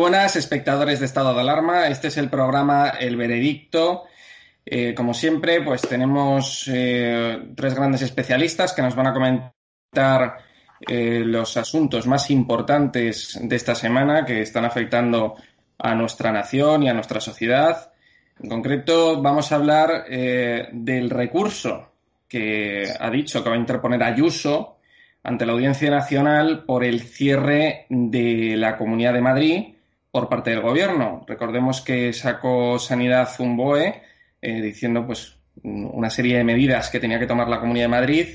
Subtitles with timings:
[0.00, 1.86] Buenas, espectadores de estado de alarma.
[1.88, 4.04] Este es el programa El Veredicto.
[4.64, 10.38] Eh, como siempre, pues tenemos eh, tres grandes especialistas que nos van a comentar
[10.88, 15.36] eh, los asuntos más importantes de esta semana que están afectando
[15.78, 17.92] a nuestra nación y a nuestra sociedad.
[18.42, 21.92] En concreto, vamos a hablar del recurso
[22.26, 24.78] que ha dicho que va a interponer Ayuso
[25.22, 29.74] ante la Audiencia Nacional por el cierre de la Comunidad de Madrid
[30.10, 31.24] por parte del gobierno.
[31.26, 34.02] Recordemos que sacó Sanidad un BOE
[34.40, 38.28] eh, diciendo pues una serie de medidas que tenía que tomar la Comunidad de Madrid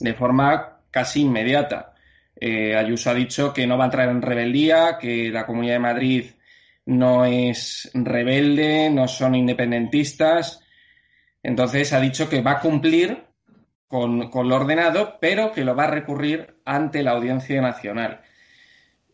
[0.00, 1.94] de forma casi inmediata.
[2.34, 5.78] Eh, Ayuso ha dicho que no va a entrar en rebeldía, que la Comunidad de
[5.78, 6.30] Madrid
[6.86, 10.60] no es rebelde, no son independentistas.
[11.42, 13.24] Entonces ha dicho que va a cumplir
[13.86, 18.22] con, con lo ordenado, pero que lo va a recurrir ante la Audiencia Nacional.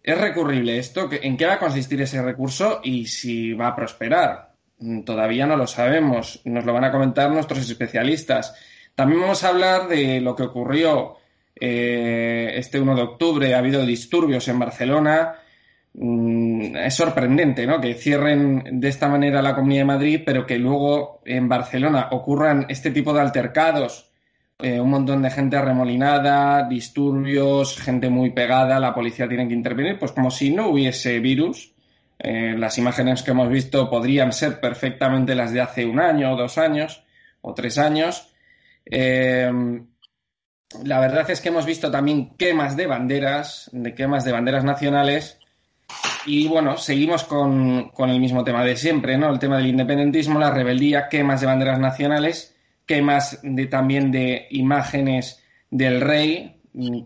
[0.02, 1.08] ¿Es recurrible esto?
[1.10, 4.52] ¿En qué va a consistir ese recurso y si va a prosperar?
[4.78, 6.40] Mm, todavía no lo sabemos.
[6.44, 8.54] Nos lo van a comentar nuestros especialistas.
[8.94, 11.16] También vamos a hablar de lo que ocurrió
[11.54, 13.54] eh, este 1 de octubre.
[13.54, 15.34] Ha habido disturbios en Barcelona.
[15.94, 17.80] Mm, es sorprendente ¿no?
[17.80, 22.66] que cierren de esta manera la Comunidad de Madrid, pero que luego en Barcelona ocurran
[22.68, 24.07] este tipo de altercados
[24.60, 29.98] eh, un montón de gente arremolinada, disturbios, gente muy pegada, la policía tiene que intervenir,
[30.00, 31.72] pues como si no hubiese virus.
[32.18, 36.58] Eh, las imágenes que hemos visto podrían ser perfectamente las de hace un año, dos
[36.58, 37.04] años,
[37.40, 38.34] o tres años.
[38.84, 39.48] Eh,
[40.82, 45.38] la verdad es que hemos visto también quemas de banderas, de quemas de banderas nacionales.
[46.26, 49.30] Y bueno, seguimos con, con el mismo tema de siempre, ¿no?
[49.30, 52.57] El tema del independentismo, la rebeldía, quemas de banderas nacionales
[52.88, 56.56] quemas de, también de imágenes del rey,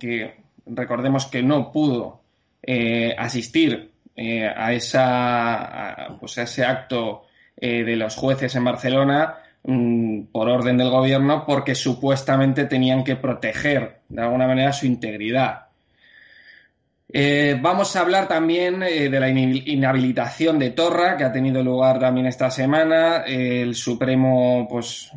[0.01, 2.23] que recordemos que no pudo
[2.63, 7.25] eh, asistir eh, a, esa, pues a ese acto
[7.57, 9.35] eh, de los jueces en Barcelona
[9.65, 15.67] mm, por orden del gobierno porque supuestamente tenían que proteger de alguna manera su integridad.
[17.15, 21.99] Eh, vamos a hablar también eh, de la inhabilitación de Torra, que ha tenido lugar
[21.99, 23.25] también esta semana.
[23.27, 25.11] el Supremo pues,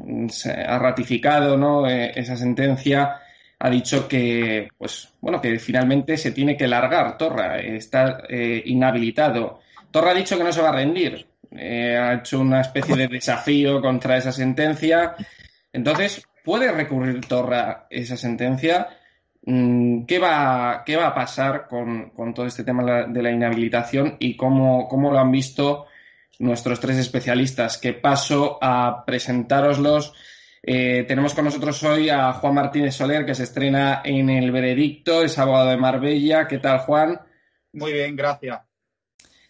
[0.67, 1.87] ha ratificado.
[1.87, 3.21] Eh, esa sentencia
[3.57, 9.61] ha dicho que, pues, bueno, que finalmente se tiene que largar Torra, está inhabilitado.
[9.89, 11.25] Torra ha dicho que no se va a rendir,
[11.57, 15.15] ha hecho una especie de desafío contra esa sentencia.
[15.71, 18.89] Entonces, ¿puede recurrir Torra esa sentencia?
[19.45, 24.35] Mm, ¿Qué va, qué va a pasar con, todo este tema de la inhabilitación y
[24.35, 25.85] cómo, cómo lo han visto
[26.39, 27.77] nuestros tres especialistas?
[27.77, 30.13] Que paso a presentároslos.
[30.63, 35.21] Eh, tenemos con nosotros hoy a Juan Martínez Soler, que se estrena en El Veredicto,
[35.21, 36.47] es abogado de Marbella.
[36.47, 37.21] ¿Qué tal, Juan?
[37.73, 38.61] Muy bien, gracias.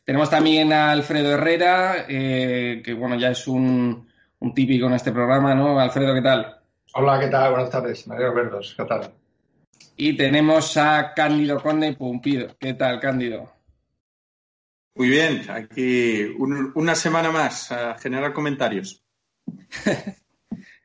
[0.03, 4.07] Tenemos también a Alfredo Herrera, eh, que bueno, ya es un,
[4.53, 5.79] típico en este programa, ¿no?
[5.79, 6.59] Alfredo, ¿qué tal?
[6.93, 7.51] Hola, ¿qué tal?
[7.51, 9.11] Buenas tardes, María Verdos, ¿qué tal?
[9.97, 12.55] Y tenemos a Cándido Conde Pumpido.
[12.59, 13.51] ¿Qué tal, Cándido?
[14.95, 19.03] Muy bien, aquí una semana más a generar comentarios.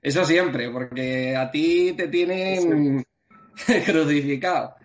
[0.02, 3.04] Eso siempre, porque a ti te tienen
[3.86, 4.76] crucificado.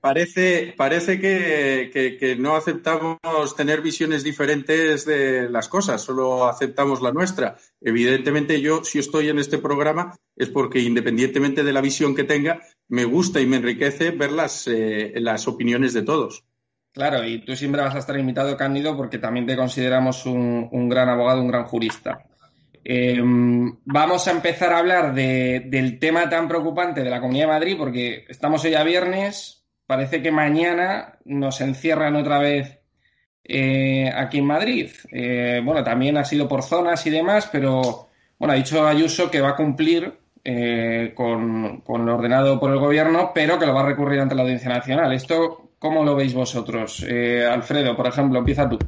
[0.00, 3.18] Parece parece que, no aceptamos
[3.56, 7.56] tener visiones diferentes de las cosas, solo aceptamos la nuestra.
[7.80, 12.60] Evidentemente yo, si estoy en este programa, es porque independientemente de la visión que tenga,
[12.88, 16.44] me gusta y me enriquece ver las, eh, las opiniones de todos.
[16.92, 20.88] Claro, y tú siempre vas a estar invitado, Cándido, porque también te consideramos un, un
[20.88, 22.29] gran abogado, un gran jurista.
[22.82, 27.76] Em, vamos a empezar a hablar del tema tan preocupante de la Comunidad de Madrid,
[27.78, 32.80] porque estamos hoy a viernes, parece que mañana nos encierran otra vez
[33.44, 34.90] eh, aquí en Madrid.
[35.10, 39.40] Eh, bueno, también ha sido por zonas y demás, pero bueno, ha dicho Ayuso que
[39.40, 43.82] va a cumplir eh, con, con, lo ordenado por el gobierno, pero que lo va
[43.82, 45.12] a recurrir ante la Audiencia Nacional.
[45.12, 47.04] ¿Esto cómo lo veis vosotros?
[47.50, 48.78] Alfredo, por ejemplo, empieza tú.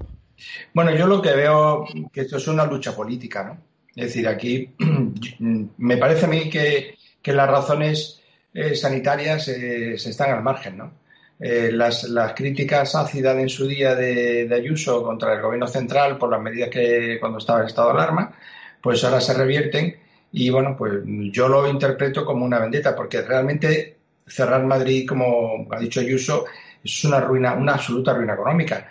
[0.73, 3.72] Bueno, yo lo que veo que esto es una lucha política, ¿no?
[3.95, 4.75] Es decir, aquí
[5.79, 8.21] me parece a mí que, las razones
[8.53, 10.93] eh, sanitarias eh, se están al margen, ¿no?
[11.39, 16.41] Eh, las, críticas ácidas en su día de, Ayuso contra el gobierno central por las
[16.41, 18.33] medidas que cuando estaba el estado de alarma,
[18.81, 19.97] pues ahora se revierten
[20.33, 23.97] y bueno, pues yo lo interpreto como una vendetta porque realmente
[24.27, 26.47] cerrar Madrid, como ha dicho Ayuso,
[26.83, 28.89] es una ruina, una absoluta ruina económica.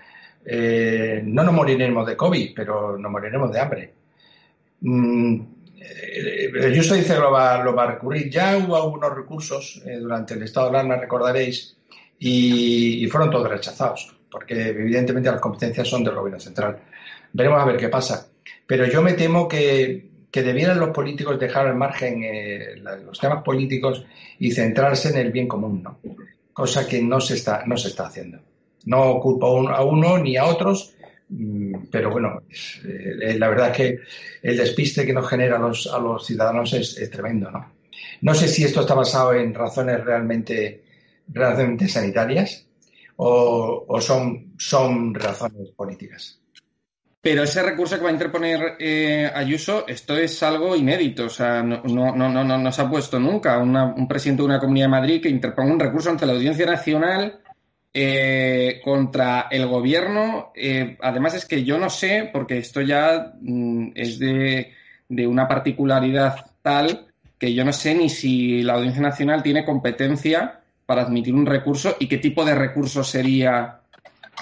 [1.23, 3.93] no nos moriremos de COVID, pero nos moriremos de hambre.
[4.83, 8.29] Eh, Justo dice que lo va, a recurrir.
[8.29, 11.75] Ya hubo algunos recursos eh, durante el estado de alarma, recordaréis,
[12.19, 16.79] y, fueron todos rechazados, porque evidentemente las competencias son del gobierno central.
[17.33, 18.27] Veremos a ver qué pasa.
[18.67, 22.75] Pero yo me temo que, debieran los políticos dejar al margen eh,
[23.05, 24.05] los temas políticos
[24.39, 25.99] y centrarse en el bien común, ¿no?
[26.53, 28.39] cosa que no se está, no se está haciendo.
[28.85, 30.95] No culpo a uno ni a otros,
[31.89, 32.41] pero bueno,
[32.85, 33.99] eh, la verdad es que
[34.41, 37.73] el despiste que nos genera a los, a los ciudadanos es, tremendo, ¿no?
[38.21, 40.83] No sé si esto está basado en razones realmente,
[41.27, 42.67] realmente sanitarias
[43.15, 46.39] o, son, son razones políticas.
[47.21, 51.25] Pero ese recurso que va a interponer eh, Ayuso, esto es algo inédito.
[51.25, 54.59] O sea, no, no, no, no, no se ha puesto nunca un presidente de una
[54.59, 57.41] comunidad de Madrid que interponga un recurso ante la Audiencia Nacional
[57.93, 60.53] eh, contra el gobierno.
[60.55, 64.73] Eh, además es que yo no sé, porque esto ya mm, es de,
[65.09, 67.07] una particularidad tal
[67.37, 71.97] que yo no sé ni si la Audiencia Nacional tiene competencia para admitir un recurso
[71.99, 73.81] y qué tipo de recurso sería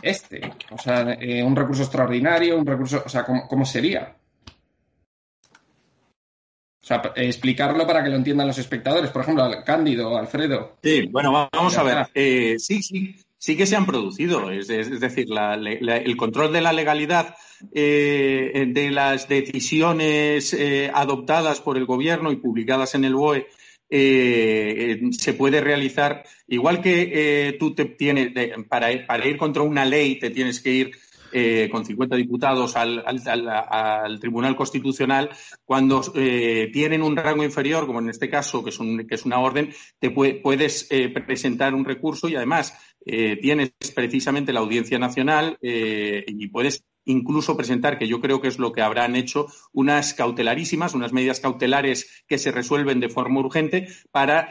[0.03, 0.41] este.
[0.69, 4.15] O sea, eh, un recurso extraordinario, un recurso, o sea, ¿cómo, sería?
[6.83, 9.09] O sea, explicarlo para que lo entiendan los espectadores.
[9.09, 10.77] Por ejemplo, Cándido, Alfredo.
[10.83, 12.07] Sí, bueno, vamos a ver.
[12.59, 14.51] sí, sí sí que se han producido.
[14.51, 17.35] Es, decir, el control de la legalidad
[17.73, 23.47] eh, de las decisiones eh, adoptadas por el Gobierno y publicadas en el BOE
[23.89, 28.31] eh, se puede realizar, igual que tú te tienes,
[28.67, 30.91] para, ir contra una ley te tienes que ir
[31.71, 35.29] con 50 diputados al, Tribunal Constitucional,
[35.63, 39.71] cuando tienen un rango inferior, como en este caso, que es, que es una orden,
[39.99, 40.89] te puedes
[41.25, 42.75] presentar un recurso y además
[43.05, 48.47] eh, tienes precisamente la Audiencia Nacional eh, y puedes incluso presentar, que yo creo que
[48.47, 53.39] es lo que habrán hecho, unas cautelarísimas, unas medidas cautelares que se resuelven de forma
[53.39, 54.47] urgente para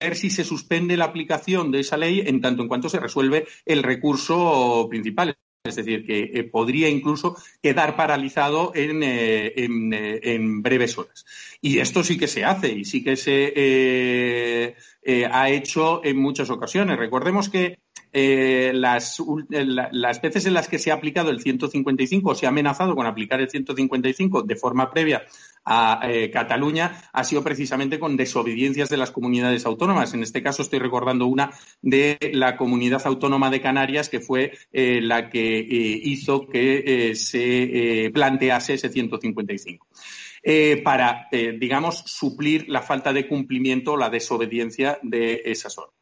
[0.00, 3.46] ver si se suspende la aplicación de esa ley en tanto en cuanto se resuelve
[3.66, 5.36] el recurso principal.
[5.64, 11.26] Es decir, que eh, podría incluso quedar paralizado en, en, breves horas.
[11.60, 14.74] Y esto sí que se hace y sí que se
[15.30, 16.98] ha hecho en muchas ocasiones.
[16.98, 17.78] Recordemos que
[18.12, 22.48] eh, las, las veces en las que se ha aplicado el 155 o se ha
[22.48, 25.22] amenazado con aplicar el 155 de forma previa
[25.64, 30.14] a eh, Cataluña ha sido precisamente con desobediencias de las comunidades autónomas.
[30.14, 31.50] En este caso estoy recordando una
[31.82, 38.10] de la comunidad autónoma de Canarias que fue eh, la que eh, hizo que se
[38.12, 39.86] plantease ese 155.
[40.82, 46.00] para, digamos, suplir la falta de cumplimiento o la desobediencia de esas normas.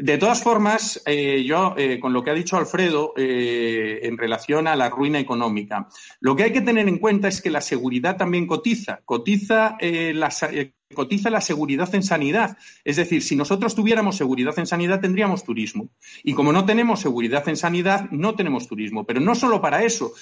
[0.00, 4.66] De todas formas, eh, yo, eh, con lo que ha dicho Alfredo eh, en relación
[4.66, 5.88] a la ruina económica,
[6.20, 9.00] lo que hay que tener en cuenta es que la seguridad también cotiza.
[9.04, 10.30] Cotiza la,
[10.94, 12.56] cotiza la seguridad en sanidad.
[12.84, 15.88] Es decir, si nosotros tuviéramos seguridad en sanidad, tendríamos turismo.
[16.24, 19.04] Y como no tenemos seguridad en sanidad, no tenemos turismo.
[19.04, 20.12] Pero no solo para eso,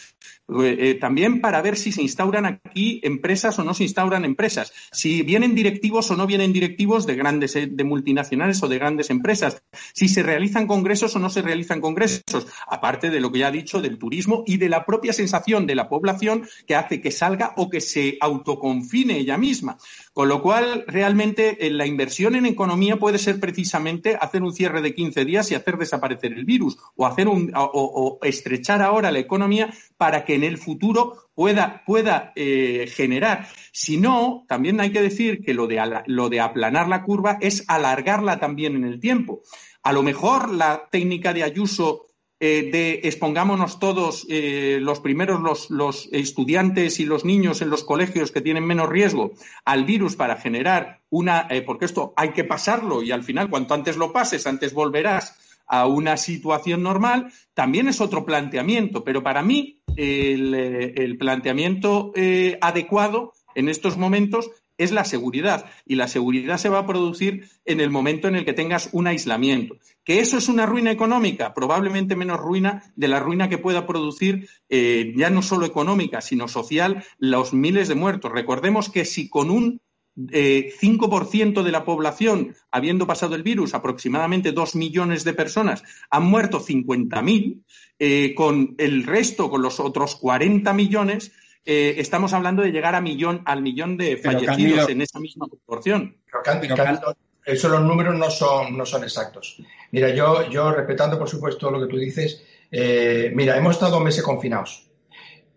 [0.60, 4.72] eh, eh, también para ver si se instauran aquí empresas o no se instauran empresas,
[4.92, 9.10] si vienen directivos o no vienen directivos de grandes, eh, de multinacionales o de grandes
[9.10, 9.62] empresas,
[9.94, 13.52] si se realizan congresos o no se realizan congresos, aparte de lo que ya ha
[13.52, 17.54] dicho del turismo y de la propia sensación de la población que hace que salga
[17.56, 19.78] o que se autoconfine ella misma.
[20.18, 24.82] Con lo cual, realmente eh, la inversión en economía puede ser precisamente hacer un cierre
[24.82, 29.20] de 15 días y hacer desaparecer el virus o, hacer un, o, estrechar ahora la
[29.20, 33.46] economía para que en el futuro pueda, pueda eh, generar.
[33.70, 37.62] Si no, también hay que decir que lo de, lo de aplanar la curva es
[37.68, 39.42] alargarla también en el tiempo.
[39.84, 42.08] A lo mejor la técnica de Ayuso
[42.40, 48.30] eh, de expongámonos todos, eh, los primeros, los, estudiantes y los niños en los colegios
[48.30, 49.32] que tienen menos riesgo
[49.64, 53.74] al virus para generar una, eh, porque esto hay que pasarlo y al final cuanto
[53.74, 59.02] antes lo pases, antes volverás a una situación normal, también es otro planteamiento.
[59.02, 62.12] Pero para mí el planteamiento
[62.60, 65.66] adecuado en estos momentos es la seguridad.
[65.84, 69.06] Y la seguridad se va a producir en el momento en el que tengas un
[69.06, 69.76] aislamiento.
[70.04, 71.52] ¿Que eso es una ruina económica?
[71.52, 76.48] Probablemente menos ruina de la ruina que pueda producir, eh, ya no solo económica, sino
[76.48, 78.32] social, los miles de muertos.
[78.32, 79.80] Recordemos que si con un
[80.18, 86.24] 5% eh, de la población, habiendo pasado el virus, aproximadamente 2 millones de personas, han
[86.24, 87.62] muerto 50.000,
[88.00, 91.32] eh, con el resto, con los otros 40 millones,
[91.70, 96.16] eh, estamos hablando de llegar a millón, al millón de fallecidos en esa misma proporción.
[96.62, 99.60] Pero, eso los números no son, no son exactos.
[99.90, 104.22] Mira, yo, yo respetando por supuesto lo que tú dices, eh, mira, hemos estado meses
[104.22, 104.88] confinados.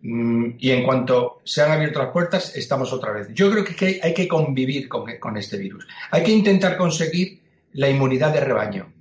[0.01, 3.29] Mm, y en cuanto se han abierto las puertas, estamos otra vez.
[3.33, 5.87] Yo creo que hay que convivir con, con este virus.
[6.09, 7.39] Hay que intentar conseguir
[7.71, 8.91] la inmunidad de rebaño.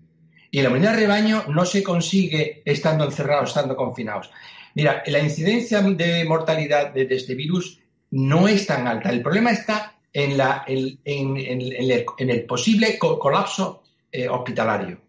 [0.52, 4.30] Y la inmunidad de rebaño no se consigue estando encerrados, estando confinados.
[4.74, 9.10] Mira, la incidencia de mortalidad de, este virus no es tan alta.
[9.10, 10.40] El problema está en,
[11.04, 15.00] el, posible colapso eh, hospitalario.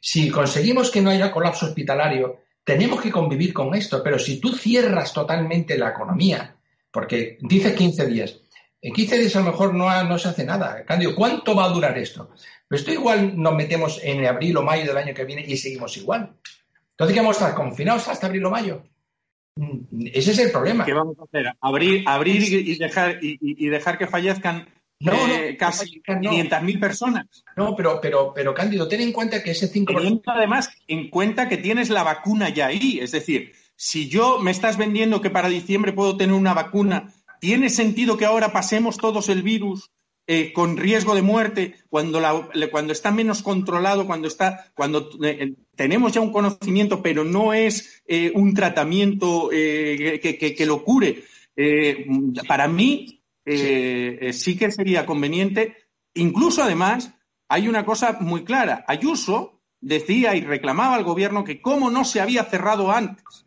[0.00, 4.52] Si conseguimos que no haya colapso hospitalario, tenemos que convivir con esto, pero si tú
[4.52, 6.56] cierras totalmente la economía,
[6.90, 8.40] porque dices 15 días,
[8.82, 10.84] en 15 días a lo mejor no, no se hace nada.
[10.86, 12.30] Cambio, ¿cuánto va a durar esto?
[12.66, 15.96] Pues esto igual nos metemos en abril o mayo del año que viene y seguimos
[15.96, 16.34] igual.
[17.00, 18.82] Entonces, ¿qué vamos a estar confinados hasta abril o mayo?
[19.56, 20.84] Mm, ese es el problema.
[20.84, 21.50] ¿Qué vamos a hacer?
[21.58, 24.68] Abrir, abrir y, dejar, y, dejar que fallezcan
[25.00, 27.26] eh, casi 500.000 personas.
[27.56, 29.96] No, pero, pero, pero Cándido, ten en cuenta que ese 5%.
[29.96, 32.98] Teniendo además en cuenta que tienes la vacuna ya ahí.
[33.00, 37.70] Es decir, si yo me estás vendiendo que para diciembre puedo tener una vacuna, ¿tiene
[37.70, 39.90] sentido que ahora pasemos todos el virus
[40.32, 42.22] eh, con riesgo de muerte, cuando,
[42.70, 48.00] cuando está menos controlado, cuando, está, cuando eh, tenemos ya un conocimiento, pero no es
[48.06, 51.24] eh, un tratamiento que, lo cure.
[52.46, 54.56] para mí sí.
[54.56, 55.74] que sería conveniente.
[56.14, 57.12] Incluso, además,
[57.48, 58.84] hay una cosa muy clara.
[58.86, 63.46] Ayuso decía y reclamaba al gobierno que cómo no se había cerrado antes.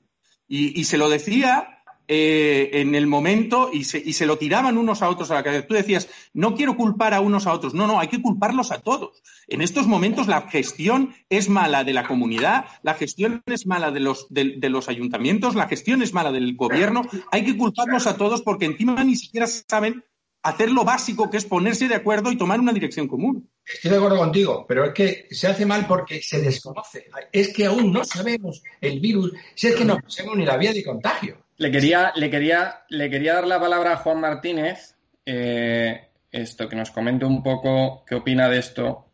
[0.49, 1.73] y se lo decía
[2.07, 5.43] eh, en el momento y se, y se, lo tiraban unos a otros a la
[5.43, 5.67] cabeza.
[5.67, 7.73] Tú decías, no quiero culpar a unos a otros.
[7.73, 9.23] No, no, hay que culparlos a todos.
[9.47, 14.01] En estos momentos la gestión es mala de la comunidad, la gestión es mala de
[14.01, 17.03] los, de, los ayuntamientos, la gestión es mala del gobierno.
[17.31, 20.03] Hay que culparlos a todos porque encima ni siquiera saben
[20.43, 23.49] hacer lo básico que es ponerse de acuerdo y tomar una dirección común.
[23.65, 27.05] Estoy de acuerdo contigo, pero es que se hace mal porque se desconoce.
[27.31, 30.73] Es que aún no sabemos el virus, si es que no sabemos ni la vía
[30.73, 31.37] de contagio.
[31.57, 34.95] Le quería, le quería, le quería dar la palabra a Juan Martínez,
[35.25, 39.05] eh, esto, que nos comente un poco qué opina de esto,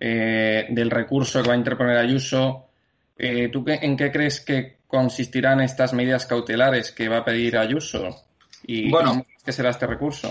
[0.00, 2.68] eh, del recurso que va a interponer Ayuso.
[3.16, 8.24] Eh, ¿Tú en qué crees que consistirán estas medidas cautelares que va a pedir Ayuso?
[8.64, 10.28] ¿Y bueno, qué será este recurso?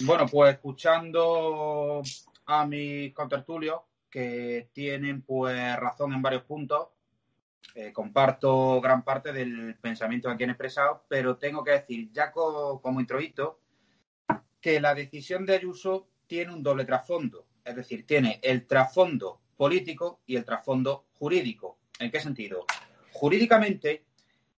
[0.00, 2.02] Bueno, pues escuchando
[2.46, 3.80] a mis contertulios,
[4.10, 6.88] que tienen pues razón en varios puntos.
[7.74, 13.00] Eh, comparto gran parte del pensamiento que han expresado, pero tengo que decir, ya como
[13.00, 13.60] introito,
[14.60, 17.46] que la decisión de Ayuso tiene un doble trasfondo.
[17.64, 21.78] Es decir, tiene el trasfondo político y el trasfondo jurídico.
[21.98, 22.64] ¿En qué sentido?
[23.12, 24.04] Jurídicamente,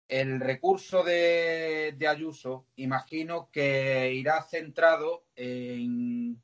[0.08, 6.42] el recurso de, Ayuso, imagino que irá centrado en,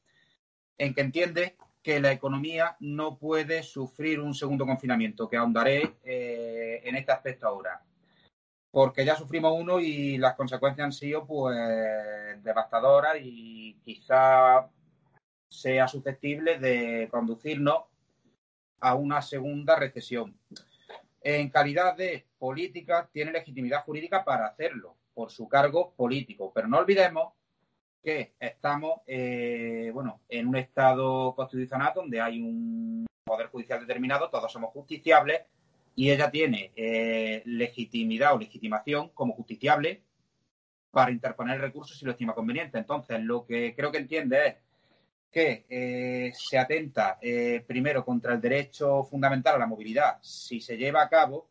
[0.77, 6.95] que entiende que la economía no puede sufrir un segundo confinamiento, que ahondaré eh, en
[6.95, 7.83] este aspecto ahora.
[8.71, 11.55] Porque ya sufrimos uno y las consecuencias han sido pues
[12.41, 14.67] devastadoras y quizá
[15.47, 17.83] sea susceptible de conducirnos
[18.79, 20.35] a una segunda recesión
[21.23, 26.51] en calidad de política, tiene legitimidad jurídica para hacerlo por su cargo político.
[26.53, 27.33] Pero no olvidemos
[28.03, 34.51] que estamos eh, bueno, en un Estado constitucional donde hay un poder judicial determinado, todos
[34.51, 35.41] somos justiciables
[35.95, 40.03] y ella tiene eh, legitimidad o legitimación como justiciable
[40.91, 42.77] para interponer recursos si lo estima conveniente.
[42.77, 44.55] Entonces, lo que creo que entiende es
[45.31, 47.17] que eh, se atenta
[47.65, 51.49] primero contra el derecho fundamental a la movilidad si se lleva a cabo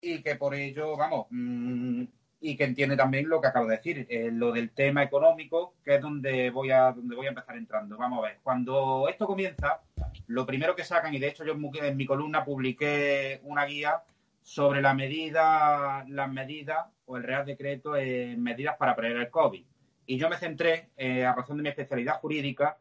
[0.00, 2.04] y que por ello, vamos, mm,
[2.40, 5.96] y que entiende también lo que acabo de decir, eh, lo del tema económico, que
[5.96, 7.96] es donde voy a donde voy a empezar entrando.
[7.96, 9.80] Vamos a ver, cuando esto comienza,
[10.26, 14.02] lo primero que sacan, y de hecho yo en mi columna publiqué una guía
[14.42, 19.64] sobre la medida, las medidas o el Real Decreto en medidas para prever el COVID
[20.06, 22.78] y yo me centré, eh, a razón de mi especialidad jurídica,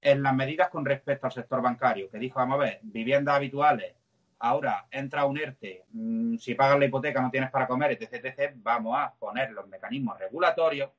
[0.00, 3.94] en las medidas con respecto al sector bancario, que dijo, vamos a ver, viviendas habituales,
[4.38, 8.96] ahora entra un ERTE, mm, si pagas la hipoteca no tienes para comer, etc, vamos
[8.98, 10.90] a poner los mecanismos regulatorios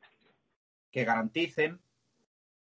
[0.92, 1.80] que garanticen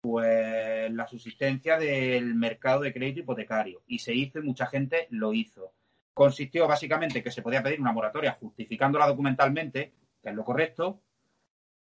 [0.00, 3.82] pues la subsistencia del mercado de crédito hipotecario.
[3.86, 5.72] Y se hizo y mucha gente lo hizo.
[6.14, 11.00] Consistió básicamente que se podía pedir una moratoria justificándola documentalmente, que es lo correcto,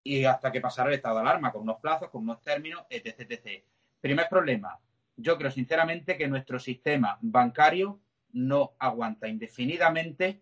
[0.04, 3.22] y hasta que pasara el estado de alarma, con unos plazos, con unos términos, etc.
[3.22, 3.64] etc.
[4.00, 4.80] Primer problema,
[5.18, 8.00] yo creo sinceramente que nuestro sistema bancario
[8.36, 10.42] no aguanta indefinidamente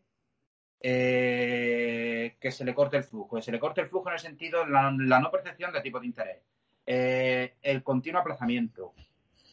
[0.79, 3.37] eh, que se le corte el flujo.
[3.37, 5.99] Que se le corte el flujo en el sentido de la, no percepción de tipo
[5.99, 6.41] de interés.
[6.85, 8.93] Eh, el continuo aplazamiento.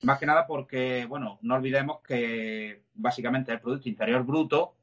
[0.02, 4.74] Más que nada porque, bueno, no olvidemos que básicamente el Producto Interior Bruto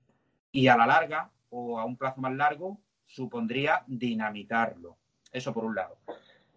[0.52, 4.98] y a la larga o a un plazo más largo supondría dinamitarlo.
[5.32, 5.98] Eso por un lado.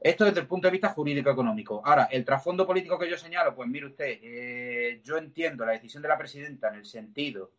[0.01, 1.83] Esto desde el punto de vista jurídico-económico.
[1.85, 6.03] Ahora, el trasfondo político que yo señalo, pues mire usted, eh, yo entiendo la decisión
[6.03, 7.53] de la presidenta en el sentido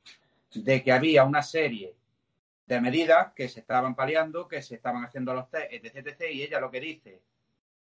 [0.56, 1.96] de que había una serie
[2.66, 6.42] de medidas que se estaban paliando, que se estaban haciendo los test, etc, etc, y
[6.42, 7.22] ella lo que dice,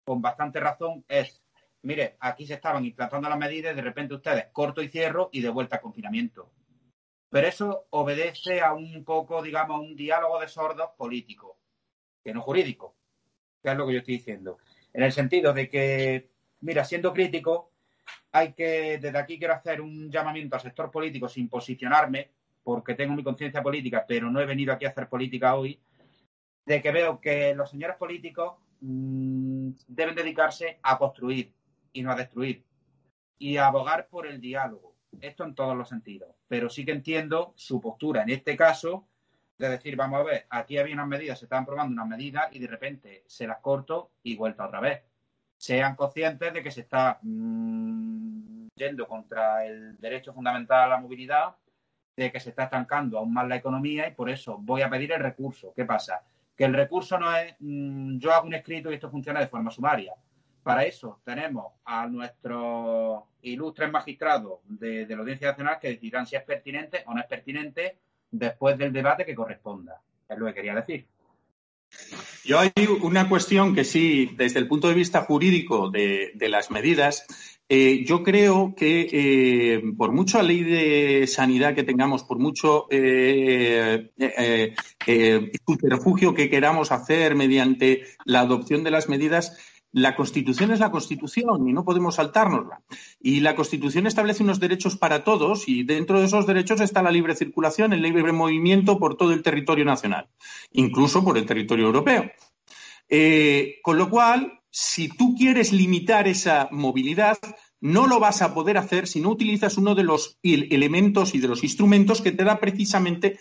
[0.03, 1.43] con bastante razón, es,
[1.81, 5.49] mire, aquí se estaban implantando las medidas de repente ustedes corto y cierro y de
[5.49, 6.51] vuelta a confinamiento.
[7.31, 11.57] Pero eso obedece a un poco, digamos, un diálogo de sordos político,
[12.23, 13.00] que no jurídico
[13.63, 14.57] es lo que yo estoy diciendo.
[14.93, 16.29] En el sentido de que,
[16.61, 17.71] mira, siendo crítico,
[18.31, 22.31] hay que, desde aquí quiero hacer un llamamiento al sector político sin posicionarme,
[22.63, 25.79] porque tengo mi conciencia política, pero no he venido aquí a hacer política hoy,
[26.65, 31.53] de que veo que los señores políticos mm, deben dedicarse a construir
[31.93, 32.63] y no a destruir,
[33.37, 34.95] y a abogar por el diálogo.
[35.19, 36.29] Esto en todos los sentidos.
[36.47, 39.07] Pero sí que entiendo su postura en este caso
[39.61, 42.59] de decir, vamos a ver, aquí había unas medidas, se estaban probando unas medidas y
[42.59, 45.01] de repente se las corto y vuelta otra vez.
[45.57, 51.55] Sean conscientes de que se está mm, yendo contra el derecho fundamental a la movilidad,
[52.15, 55.11] de que se está estancando aún más la economía y por eso voy a pedir
[55.11, 55.73] el recurso.
[55.75, 56.23] ¿Qué pasa?
[56.55, 59.71] Que el recurso no es mm, yo hago un escrito y esto funciona de forma
[59.71, 60.13] sumaria.
[60.63, 66.35] Para eso tenemos a nuestros ilustres magistrados de, de la Audiencia Nacional que decidirán si
[66.35, 67.99] es pertinente o no es pertinente
[68.31, 70.01] después del debate que corresponda.
[70.27, 71.05] Es lo que quería decir.
[72.43, 77.25] Yo hay una cuestión que sí, desde el punto de vista jurídico de, las medidas,
[77.69, 84.09] eh, yo creo que eh, por mucha ley de sanidad que tengamos, por mucho eh,
[85.65, 89.57] subterfugio que queramos hacer mediante la adopción de las medidas,
[89.93, 92.81] la Constitución es la Constitución y no podemos saltárnosla.
[93.19, 97.11] Y la Constitución establece unos derechos para todos y dentro de esos derechos está la
[97.11, 100.29] libre circulación, el libre movimiento por todo el territorio nacional,
[100.71, 102.31] incluso por el territorio europeo.
[103.09, 107.37] Eh, con lo cual, si tú quieres limitar esa movilidad,
[107.81, 111.47] no lo vas a poder hacer si no utilizas uno de los elementos y de
[111.47, 113.39] los instrumentos que te da precisamente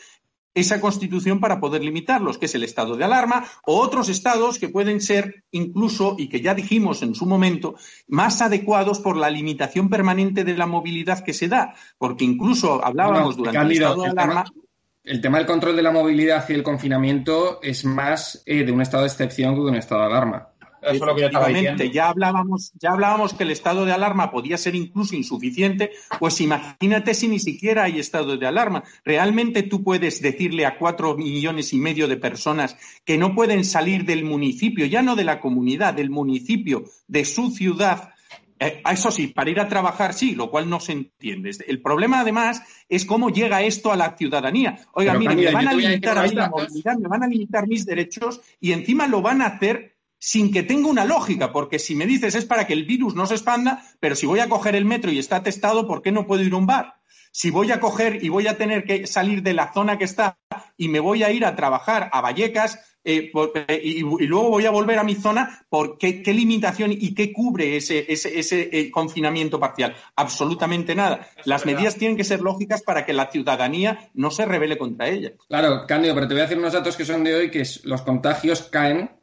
[0.54, 4.68] esa constitución para poder limitarlos, que es el estado de alarma, o otros estados que
[4.68, 7.76] pueden ser incluso, y que ya dijimos en su momento,
[8.08, 13.36] más adecuados por la limitación permanente de la movilidad que se da, porque incluso hablábamos
[13.36, 14.44] durante el estado de alarma.
[15.04, 18.80] el tema del control de la movilidad y el confinamiento es más eh, de un
[18.80, 20.48] estado de excepción que de un estado de alarma.
[20.82, 21.84] Eso es lo que yo estaba diciendo.
[21.84, 27.14] Ya hablábamos, ya hablábamos que el estado de alarma podía ser incluso insuficiente, pues imagínate
[27.14, 28.82] si ni siquiera hay estado de alarma.
[29.04, 34.04] Realmente tú puedes decirle a cuatro millones y medio de personas que no pueden salir
[34.04, 38.14] del municipio, ya no de la comunidad, del municipio, de su ciudad,
[38.62, 41.50] eh, eso sí, para ir a trabajar sí, lo cual no se entiende.
[41.66, 44.78] El problema, además, es cómo llega esto a la ciudadanía.
[44.92, 48.42] Oiga, mire, me van a limitar a la movilidad, me van a limitar mis derechos
[48.60, 52.35] y encima lo van a hacer sin que tenga una lógica, porque si me dices
[52.35, 55.11] es para que el virus no se expanda, pero si voy a coger el metro
[55.11, 57.00] y está testado, ¿por qué no puedo ir a un bar?
[57.33, 60.37] Si voy a coger y voy a tener que salir de la zona que está
[60.76, 64.70] y me voy a ir a trabajar a Vallecas eh, eh, y, luego voy a
[64.70, 69.96] volver a mi zona, ¿por qué, limitación y qué cubre ese, ese, eh, confinamiento parcial?
[70.16, 71.26] Absolutamente nada.
[71.44, 75.33] Las medidas tienen que ser lógicas para que la ciudadanía no se rebele contra ellas.
[75.48, 78.02] Claro, Cándido, pero te voy a decir unos datos que son de hoy, que los
[78.02, 79.19] contagios caen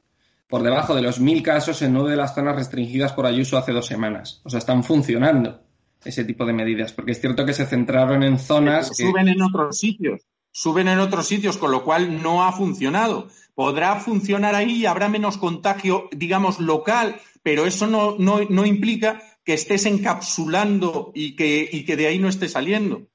[0.48, 3.74] por debajo de los mil casos en nueve de las zonas restringidas por Ayuso hace
[3.74, 4.42] dos semanas.
[4.44, 5.62] O sea, están funcionando
[6.04, 9.06] ese tipo de medidas, porque es cierto que se centraron en zonas que...
[9.08, 13.28] Suben en otros sitios, suben en otros sitios, con lo cual no ha funcionado.
[13.54, 19.54] Podrá funcionar ahí y habrá menos contagio, digamos, local, pero eso no, no, implica que
[19.54, 23.08] estés encapsulando y que, y que de ahí no esté saliendo.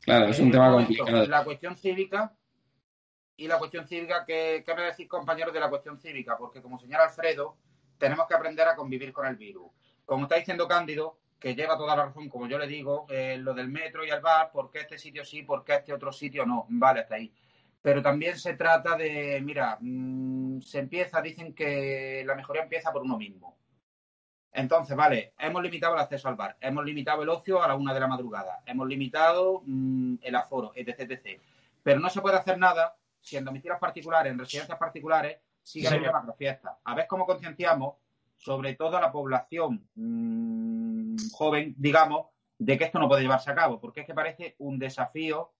[0.00, 1.26] Claro, es un tema complicado.
[1.26, 2.32] La cuestión cívica
[3.42, 6.36] y la cuestión cívica, ¿qué, me decís, compañeros, de la cuestión cívica?
[6.36, 7.56] Porque, como señala Alfredo,
[7.98, 9.68] tenemos que aprender a convivir con el virus.
[10.04, 13.52] Como está diciendo Cándido, que lleva toda la razón, como yo le digo, eh, lo
[13.52, 16.46] del metro y el bar, ¿por qué este sitio sí, por qué este otro sitio
[16.46, 16.66] no?
[16.68, 17.34] Vale, hasta ahí.
[17.82, 23.02] Pero también se trata de, mira, mm, se empieza, dicen que la mejoría empieza por
[23.02, 23.58] uno mismo.
[24.52, 27.92] Entonces, vale, hemos limitado el acceso al bar, hemos limitado el ocio a la una
[27.92, 31.40] de la madrugada, hemos limitado mm, el aforo, etc, etc.
[31.82, 35.94] Pero no se puede hacer nada si en domicilios particulares, en residencias particulares, sigue sí.
[35.94, 36.76] habiendo macrofiestas.
[36.84, 37.94] A ver cómo concienciamos,
[38.36, 42.26] sobre todo a la población mmm, joven, digamos,
[42.58, 45.52] de que esto no puede llevarse a cabo, porque es que parece un desafío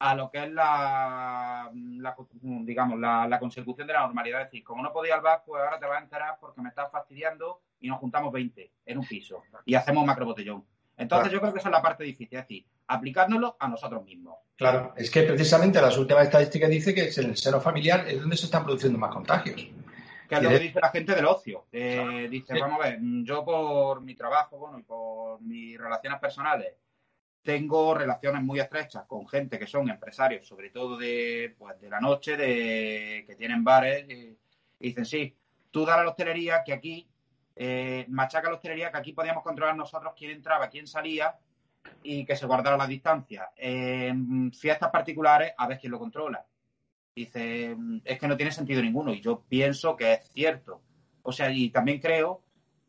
[0.00, 2.16] a lo que es la, la
[2.62, 4.42] digamos, la, la, consecución de la normalidad.
[4.42, 6.68] Es decir, como no podía al bar, pues ahora te vas a enterar porque me
[6.68, 10.64] estás fastidiando y nos juntamos 20 en un piso y hacemos macro botellón.
[10.96, 14.36] Entonces yo creo que esa es la parte difícil, es decir, aplicárnoslo a nosotros mismos.
[14.58, 18.36] Claro, es que precisamente las últimas estadísticas dice que en el seno familiar es donde
[18.36, 19.68] se están produciendo más contagios.
[20.28, 21.66] Que es lo que dice la gente del ocio.
[21.70, 26.72] Eh, dice, vamos a ver, yo por mi trabajo, bueno, y por mis relaciones personales,
[27.40, 32.00] tengo relaciones muy estrechas con gente que son empresarios, sobre todo de, pues, de la
[32.00, 34.36] noche, de que tienen bares, y,
[34.80, 35.36] y dicen, sí,
[35.70, 37.08] tú da a la hostelería que aquí
[37.54, 41.36] eh, machaca la hostelería que aquí podíamos controlar nosotros quién entraba, quién salía
[42.02, 43.50] y que se guardara la distancia.
[43.56, 46.44] En fiestas particulares, a ver quién lo controla.
[47.14, 50.80] Dice, es que no tiene sentido ninguno y yo pienso que es cierto.
[51.22, 52.42] O sea, y también creo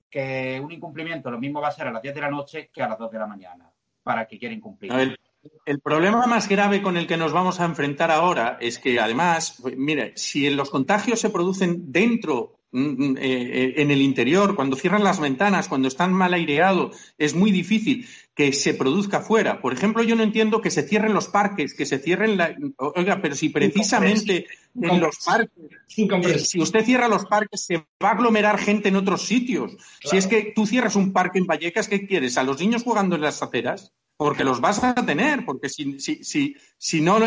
[0.09, 2.81] que un incumplimiento lo mismo va a ser a las 10 de la noche que
[2.81, 3.71] a las 2 de la mañana,
[4.03, 4.91] para el que quiera incumplir.
[5.65, 9.63] El, problema más grave con el que nos vamos a enfrentar ahora es que, además,
[9.77, 15.87] mire, si los contagios se producen dentro en el interior, cuando cierran las ventanas, cuando
[15.87, 18.07] están mal aireados, es muy difícil
[18.39, 19.61] que se produzca fuera.
[19.61, 22.55] Por ejemplo, yo no entiendo que se cierren los parques, que se cierren la...
[22.77, 24.47] Oiga, pero si precisamente
[24.81, 25.65] en los parques,
[25.97, 29.75] eh, si usted cierra los parques, se va a aglomerar gente en otros sitios.
[30.03, 32.37] Si es que tú cierras un parque en Vallecas, ¿qué quieres?
[32.37, 33.93] ¿A los niños jugando en las aceras?
[34.15, 37.19] porque los vas a tener, porque si, si, si, si no,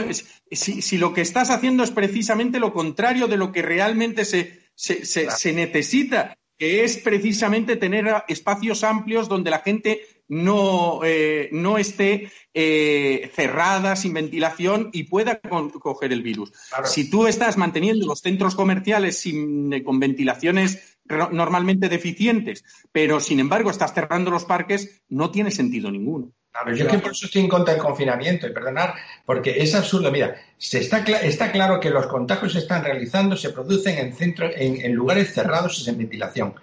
[0.50, 4.61] si, si, lo que estás haciendo es precisamente lo contrario de lo que realmente se,
[4.74, 11.76] se, se, necesita, que es precisamente tener espacios amplios donde la gente no, eh, no
[11.76, 16.52] esté eh, cerrada, sin ventilación y pueda coger el virus.
[16.84, 20.98] Si tú estás manteniendo los centros comerciales sin, eh, con ventilaciones
[21.32, 26.32] normalmente deficientes, pero sin embargo estás cerrando los parques, no tiene sentido ninguno.
[26.52, 30.12] Claro, yo que por eso estoy en contra del confinamiento, y perdonar, porque es absurdo.
[30.12, 34.50] Mira, se está, está claro que los contagios se están realizando, se producen en, centro,
[34.54, 36.54] en, lugares cerrados y sin ventilación.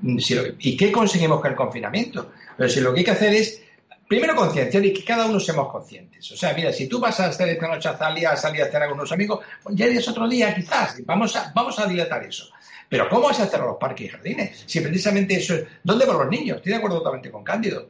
[0.00, 0.18] Mm,
[0.58, 2.32] ¿Y qué conseguimos con el confinamiento?
[2.56, 3.62] Pero si lo que hay que hacer es,
[4.08, 6.32] primero, concienciar y que cada uno seamos conscientes.
[6.32, 8.66] O sea, mira, si tú vas a hacer esta noche a salir a, salir a
[8.66, 12.24] cenar con unos amigos, pues ya es otro día quizás, vamos a, vamos a dilatar
[12.24, 12.48] eso.
[12.88, 14.64] Pero ¿cómo vas a cerrar los parques y jardines?
[14.66, 15.64] Si precisamente eso es...
[15.84, 16.56] ¿Dónde van los niños?
[16.56, 17.88] Estoy de acuerdo totalmente con Cándido.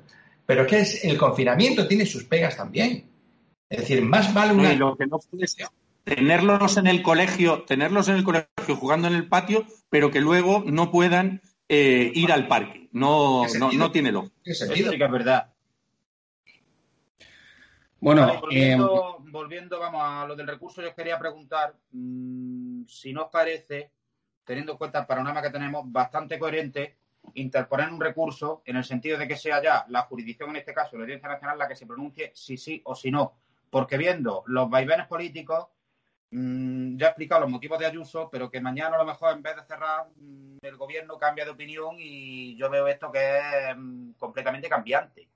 [0.48, 3.11] Pero es que el confinamiento tiene sus pegas también.
[3.68, 4.72] Es decir, más vale una.
[4.72, 5.68] lo que no puede ser
[6.04, 10.64] tenerlos en el colegio, tenerlos en el colegio jugando en el patio, pero que luego
[10.64, 12.88] no puedan eh, ir al parque.
[12.92, 14.34] No, no, no, tiene lógica.
[14.42, 15.52] Que es verdad.
[18.00, 23.12] Bueno, volviendo, eh, volviendo, vamos a lo del recurso, yo os quería preguntar mmm, si
[23.12, 23.90] nos parece,
[24.44, 26.96] teniendo en cuenta el panorama que tenemos, bastante coherente
[27.35, 30.97] interponer un recurso en el sentido de que sea ya la jurisdicción, en este caso
[30.97, 33.35] la Audiencia Nacional, la que se pronuncie si sí o si no.
[33.71, 35.69] Porque viendo los vaivenes políticos,
[36.31, 39.43] mmm, ya he explicado los motivos de Ayuso, pero que mañana a lo mejor en
[39.43, 43.77] vez de cerrar, mmm, el gobierno cambia de opinión y yo veo esto que es
[43.77, 45.29] mm, completamente cambiante.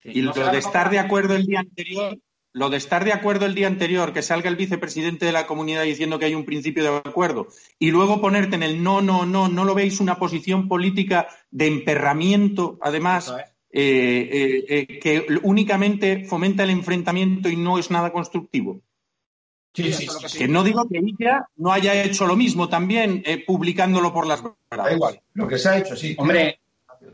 [0.00, 2.16] Sí, y no lo de estar de acuerdo el día anterior,
[2.52, 5.84] lo de estar de acuerdo el día anterior, que salga el vicepresidente de la comunidad
[5.84, 9.48] diciendo que hay un principio de acuerdo, y luego ponerte en el no, no, no,
[9.48, 13.32] no lo veis una posición política de emperramiento, además,
[13.72, 18.80] eh, eh, eh, que únicamente fomenta el enfrentamiento y no es nada constructivo.
[19.72, 23.44] Sí, sí, sí, que no digo que ella no haya hecho lo mismo también, eh,
[23.44, 26.16] publicándolo por las Da igual, lo que se ha hecho, sí.
[26.18, 26.58] Hombre,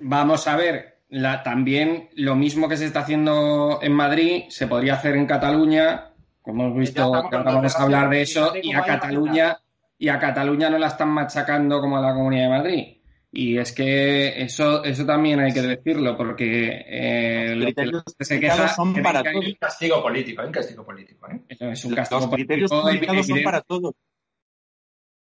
[0.01, 4.95] vamos a ver, la, también lo mismo que se está haciendo en Madrid se podría
[4.95, 9.57] hacer en Cataluña, como hemos visto, vamos a hablar de eso, y a Cataluña,
[9.97, 12.97] y a Cataluña no la están machacando como a la Comunidad de Madrid.
[13.33, 18.39] Y es que eso, eso también hay que decirlo, porque eh, los criterios que se
[18.39, 19.43] queja son para todos.
[19.43, 21.29] Hay un castigo político, hay un castigo político.
[21.31, 21.41] ¿eh?
[21.49, 23.95] Es un castigo los criterios político son para todos.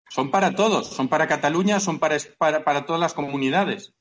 [0.09, 3.93] Son para todos, son para Cataluña, son para, para, para todas las comunidades.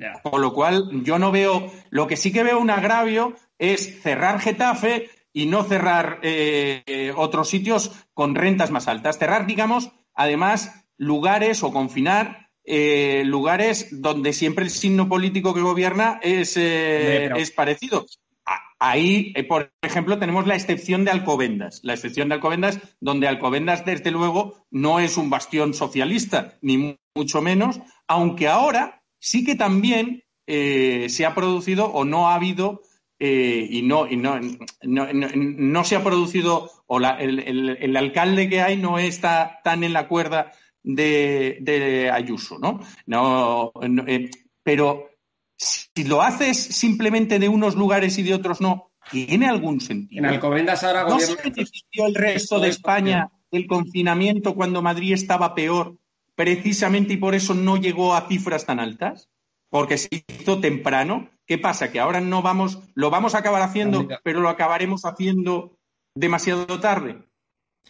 [0.00, 0.20] Yeah.
[0.22, 1.70] Con lo cual, yo no veo.
[1.90, 7.50] Lo que sí que veo un agravio es cerrar Getafe y no cerrar eh, otros
[7.50, 9.18] sitios con rentas más altas.
[9.18, 16.18] Cerrar, digamos, además, lugares o confinar eh, lugares donde siempre el signo político que gobierna
[16.22, 18.06] es, eh, es parecido.
[18.78, 21.80] Ahí, por ejemplo, tenemos la excepción de Alcobendas.
[21.82, 27.42] La excepción de Alcobendas, donde Alcobendas, desde luego, no es un bastión socialista, ni mucho
[27.42, 32.82] menos, aunque ahora sí que también eh, se ha producido o no ha habido
[33.22, 37.76] eh, y, no, y no, no, no, no, se ha producido, o la, el, el,
[37.78, 40.52] el, alcalde que hay no está tan en la cuerda
[40.82, 42.80] de, de Ayuso, ¿no?
[43.04, 43.72] no
[44.06, 44.30] eh,
[44.62, 45.10] pero
[45.54, 50.24] si lo haces simplemente de unos lugares y de otros no, ¿tiene algún sentido?
[50.24, 55.54] En Alcobendas ahora ¿No se benefició el resto de España del confinamiento cuando Madrid estaba
[55.54, 55.98] peor,
[56.40, 59.28] precisamente y por eso no llegó a cifras tan altas?
[59.68, 61.28] Porque se hizo temprano.
[61.44, 61.92] ¿Qué pasa?
[61.92, 65.76] Que ahora no vamos, lo vamos a acabar haciendo, pero lo acabaremos haciendo
[66.14, 67.18] demasiado tarde.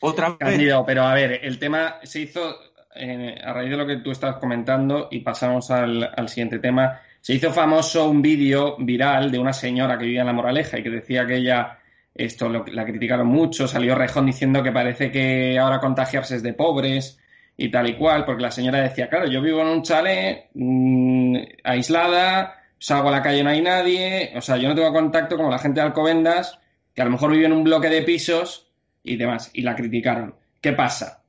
[0.00, 0.58] Otra vez.
[0.84, 2.56] Pero a ver, el tema se hizo
[2.96, 7.00] eh, a raíz de lo que tú estás comentando y pasamos al, al siguiente tema,
[7.20, 10.82] se hizo famoso un vídeo viral de una señora que vivía en La Moraleja y
[10.82, 11.78] que decía que ella,
[12.12, 16.52] esto lo, la criticaron mucho, salió Rejón diciendo que parece que ahora contagiarse es de
[16.52, 17.19] pobres
[17.60, 21.36] y tal y cual, porque la señora decía, claro, yo vivo en un chalet mmm,
[21.62, 25.50] aislada, salgo a la calle no hay nadie, o sea, yo no tengo contacto como
[25.50, 26.58] la gente de Alcobendas,
[26.94, 28.68] que a lo mejor vive en un bloque de pisos
[29.04, 30.34] y demás, y la criticaron.
[30.60, 31.20] ¿Qué pasa?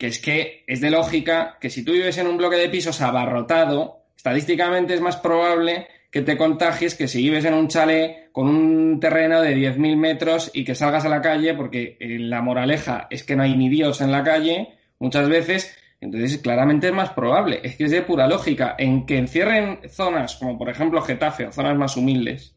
[0.00, 3.02] que es que es de lógica que si tú vives en un bloque de pisos
[3.02, 8.48] abarrotado, estadísticamente es más probable que te contagies que si vives en un chalet con
[8.48, 13.24] un terreno de 10.000 metros y que salgas a la calle, porque la moraleja es
[13.24, 17.60] que no hay ni Dios en la calle muchas veces, entonces claramente es más probable.
[17.62, 18.74] Es que es de pura lógica.
[18.78, 22.56] En que encierren zonas como por ejemplo Getafe o zonas más humildes,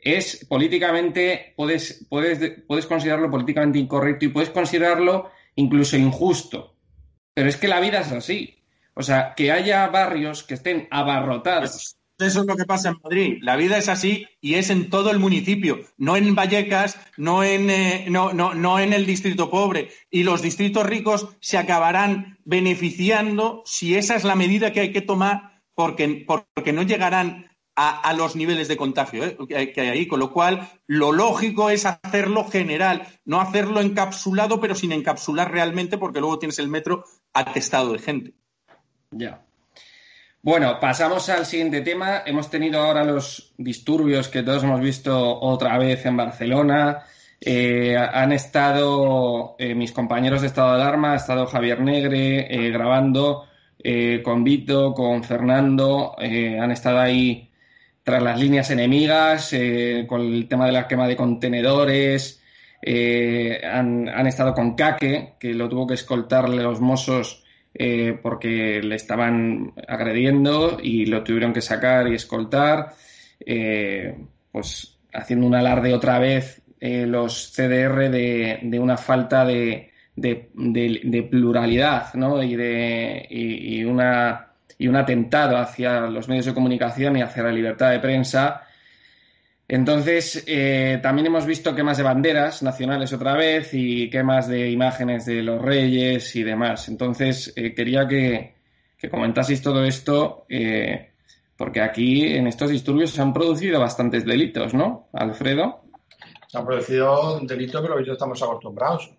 [0.00, 6.76] es políticamente, puedes, puedes, puedes considerarlo políticamente incorrecto y puedes considerarlo incluso injusto.
[7.34, 8.62] Pero es que la vida es así.
[8.94, 11.95] O sea, que haya barrios que estén abarrotados.
[12.18, 13.38] Eso es lo que pasa en Madrid.
[13.42, 17.68] La vida es así y es en todo el municipio, no en Vallecas, no en,
[17.68, 19.90] eh, no, no, no en el distrito pobre.
[20.10, 25.02] Y los distritos ricos se acabarán beneficiando si esa es la medida que hay que
[25.02, 29.36] tomar, porque, porque no llegarán a, a, los niveles de contagio ¿eh?
[29.46, 30.06] que hay ahí.
[30.08, 35.98] Con lo cual, lo lógico es hacerlo general, no hacerlo encapsulado, pero sin encapsular realmente,
[35.98, 38.34] porque luego tienes el metro atestado de gente.
[39.10, 39.45] Ya.
[40.46, 42.22] Bueno, pasamos al siguiente tema.
[42.24, 47.02] Hemos tenido ahora los disturbios que todos hemos visto otra vez en Barcelona.
[47.40, 52.70] Eh, han estado eh, mis compañeros de estado de alarma, ha estado Javier Negre eh,
[52.70, 53.46] grabando
[54.22, 57.50] con Vito, con Fernando, han estado ahí
[58.04, 59.52] tras las líneas enemigas,
[60.08, 62.42] con el tema de la quema de contenedores,
[62.82, 67.45] han, estado con Kake, que lo tuvo que escoltarle los mozos
[67.78, 72.94] eh, porque le estaban agrediendo y lo tuvieron que sacar y escoltar,
[73.44, 74.16] eh,
[74.50, 79.90] pues haciendo un alarde otra vez eh, los CDR de, una falta de,
[81.30, 82.42] pluralidad ¿no?
[82.42, 84.46] y, de, y, una,
[84.78, 88.62] y un atentado hacia los medios de comunicación y hacia la libertad de prensa.
[89.68, 95.26] Entonces, eh, también hemos visto quemas de banderas nacionales otra vez y quemas de imágenes
[95.26, 96.88] de los reyes y demás.
[96.88, 98.54] Entonces, eh, quería que,
[98.96, 100.46] que, comentaseis todo esto,
[101.56, 105.86] porque aquí en estos disturbios se han producido bastantes delitos, ¿no, Alfredo?
[106.46, 109.10] se han producido delitos que los estamos acostumbrados.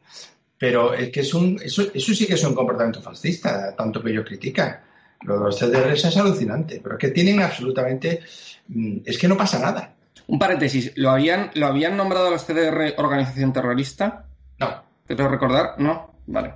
[0.58, 4.10] Pero es que es un, eso, eso sí que es un comportamiento fascista, tanto que
[4.10, 4.82] ellos critican.
[5.22, 8.22] Lo de los CDRs es alucinante, pero es que tienen absolutamente.
[8.70, 9.94] Mm, es que no pasa nada.
[10.28, 14.26] Un paréntesis, ¿lo habían, ¿lo habían nombrado a los CDR organización terrorista?
[14.60, 14.84] No.
[15.06, 15.76] ¿Te tengo recordar?
[15.78, 16.16] No.
[16.26, 16.54] Vale.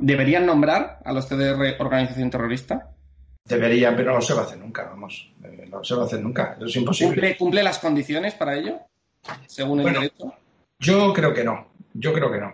[0.00, 2.90] ¿Deberían nombrar a los CDR organización terrorista?
[3.44, 5.30] Deberían, pero no se va a hacer nunca, vamos.
[5.44, 6.54] Eh, no se va a hacer nunca.
[6.56, 7.14] Eso es imposible.
[7.14, 8.80] ¿Cumple, ¿Cumple las condiciones para ello?
[9.46, 10.34] según el derecho?
[10.78, 11.68] Yo creo que no.
[11.92, 12.52] Yo creo que no.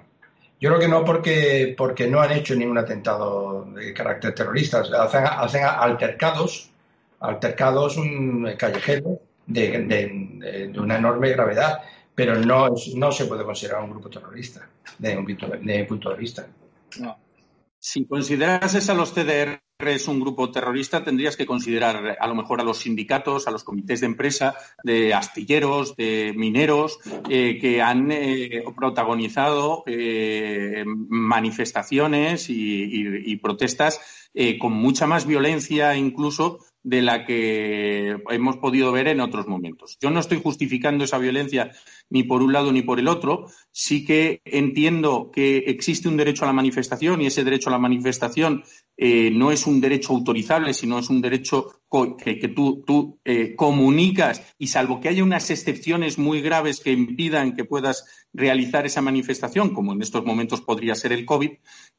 [0.61, 4.81] Yo creo que no porque, porque no han hecho ningún atentado de carácter terrorista.
[4.81, 6.71] Hacen, hacen altercados,
[7.21, 9.21] altercados un callejero
[9.53, 11.81] de, una enorme gravedad,
[12.15, 16.47] pero no, no se puede considerar un grupo terrorista desde mi punto de vista.
[17.79, 19.61] Si considerases a los CDR
[20.09, 24.01] un grupo terrorista, tendrías que considerar a lo mejor a los sindicatos, a los comités
[24.01, 26.99] de empresa, de astilleros, de mineros,
[27.31, 34.29] eh, que han eh, protagonizado eh, manifestaciones y protestas
[34.61, 39.99] con mucha más violencia incluso de la que hemos podido ver en otros momentos.
[40.01, 41.73] Yo no estoy justificando esa violencia
[42.09, 43.47] ni por un lado ni por el otro.
[43.71, 47.79] Sí que entiendo que existe un derecho a la manifestación y ese derecho a la
[47.79, 48.65] manifestación
[48.97, 51.83] eh, no es un derecho autorizable, sino es un derecho
[52.19, 57.65] que, tú, eh, comunicas y salvo que haya unas excepciones muy graves que impidan que
[57.65, 61.51] puedas realizar esa manifestación, como en estos momentos podría ser el COVID,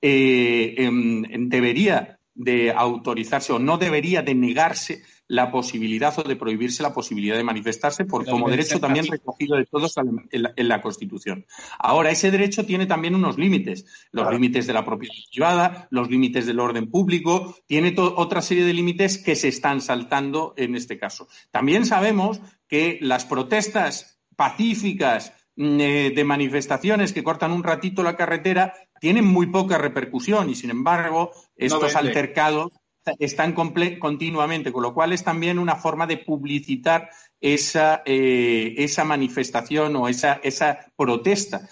[0.02, 6.84] eh, em, debería de autorizarse o no debería de negarse la posibilidad o de prohibirse
[6.84, 9.96] la posibilidad de manifestarse por, como derecho también recogido de todos
[10.30, 11.46] en la, Constitución.
[11.80, 16.46] Ahora, ese derecho tiene también unos límites, los límites de la propiedad privada, los límites
[16.46, 21.30] del orden público, tiene otra serie de límites que se están saltando en este caso.
[21.50, 28.18] También sabemos que las protestas pacíficas mm, eh, de manifestaciones que cortan un ratito la
[28.18, 32.72] carretera tienen muy poca repercusión y, sin embargo, estos altercados
[33.18, 37.10] están continuamente, con lo cual es también una forma de publicitar
[37.40, 41.68] esa, eh, esa manifestación o esa, esa protesta.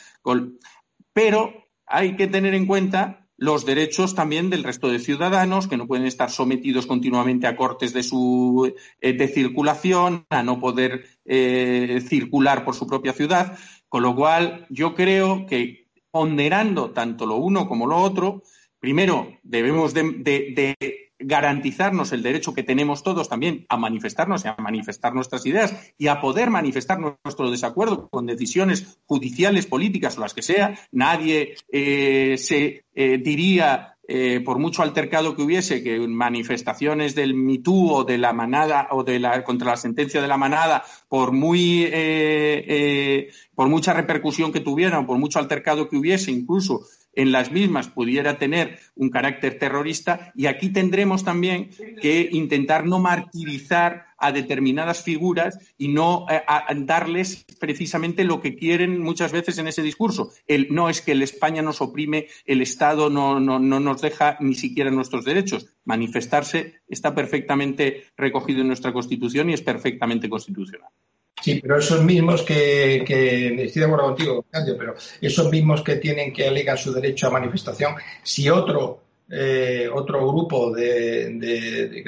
[1.14, 1.54] Pero
[1.86, 6.08] hay que tener en cuenta los derechos también del resto de ciudadanos que no pueden
[6.08, 12.66] estar sometidos continuamente a cortes de su eh, de circulación, a no poder eh, circular
[12.66, 13.56] por su propia ciudad,
[13.88, 15.79] con lo cual yo creo que
[16.12, 18.44] ponderando tanto lo uno como lo otro,
[18.80, 20.76] primero debemos de,
[21.22, 26.08] garantizarnos el derecho que tenemos todos también a manifestarnos y a manifestar nuestras ideas y
[26.08, 30.80] a poder manifestar nuestro desacuerdo con decisiones judiciales, políticas o las que sea.
[30.94, 37.94] Nadie eh, se eh, diría eh, por mucho altercado que hubiese, que manifestaciones del MeToo
[37.94, 41.84] o de la manada o de la contra la sentencia de la manada, por muy
[41.84, 47.52] eh, eh, por mucha repercusión que tuvieran, por mucho altercado que hubiese, incluso en las
[47.52, 50.32] mismas pudiera tener un carácter terrorista.
[50.34, 51.70] Y aquí tendremos también
[52.02, 56.42] que intentar no martirizar a determinadas figuras y no eh,
[56.78, 60.32] darles precisamente lo que quieren muchas veces en ese discurso.
[60.48, 64.38] El, no es que el España nos oprime, el Estado no, no, no nos deja
[64.40, 65.68] ni siquiera nuestros derechos.
[65.86, 70.90] Manifestarse está perfectamente recogido en nuestra Constitución y es perfectamente constitucional.
[71.42, 76.48] Sí, pero esos mismos que, estoy de acuerdo contigo, pero esos mismos que tienen que
[76.48, 82.04] alegar su derecho a manifestación, si otro eh, otro grupo de,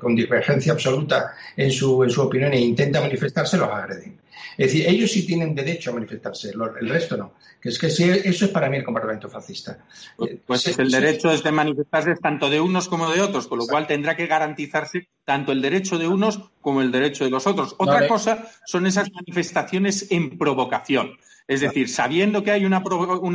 [0.00, 4.18] con divergencia absoluta en su, en su opinión e intenta manifestarse, los agreden.
[4.58, 7.34] Es decir, ellos sí tienen derecho a manifestarse, el resto no.
[7.60, 9.78] Que es que sí, eso es para mí el comportamiento fascista.
[10.16, 13.66] Pues, pues el derecho es de manifestarse tanto de unos como de otros, con lo
[13.66, 17.74] cual tendrá que garantizarse tanto el derecho de unos como el derecho de los otros.
[17.78, 21.18] Otra cosa son esas manifestaciones en provocación.
[21.48, 22.80] Es decir, sabiendo que hay una,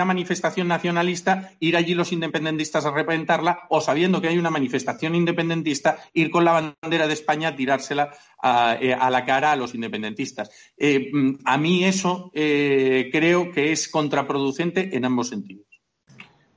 [0.05, 5.97] manifestación nacionalista, ir allí los independentistas a representarla, o sabiendo que hay una manifestación independentista,
[6.13, 10.51] ir con la bandera de España, tirársela a, eh, la cara a los independentistas.
[10.77, 15.65] Eh, mm, a mí eso eh, creo que es contraproducente en ambos sentidos.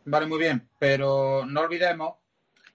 [0.07, 2.17] Vale, muy bien, pero no olvidemos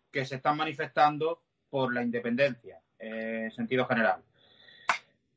[0.10, 4.24] que se están manifestando por la independencia, en sentido general.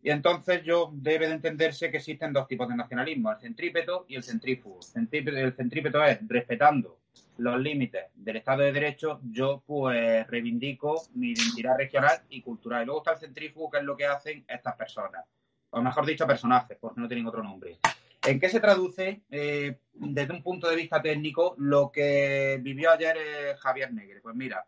[0.03, 4.17] Y entonces yo debe de entenderse que existen dos tipos de nacionalismo, el centrípeto y
[4.17, 4.81] el centrífugo.
[4.97, 6.99] El centrípeto es respetando
[7.39, 12.83] los límites del Estado de Derecho, yo pues reivindico mi identidad regional y cultural.
[12.83, 15.25] Y luego está el centrífugo, que es lo que hacen estas personas,
[15.71, 17.79] o mejor dicho, personajes, porque no tienen otro nombre.
[18.25, 23.17] ¿En qué se traduce, eh, desde un punto de vista técnico, lo que vivió ayer
[23.17, 24.21] eh, Javier Negre?
[24.21, 24.65] Pues mira,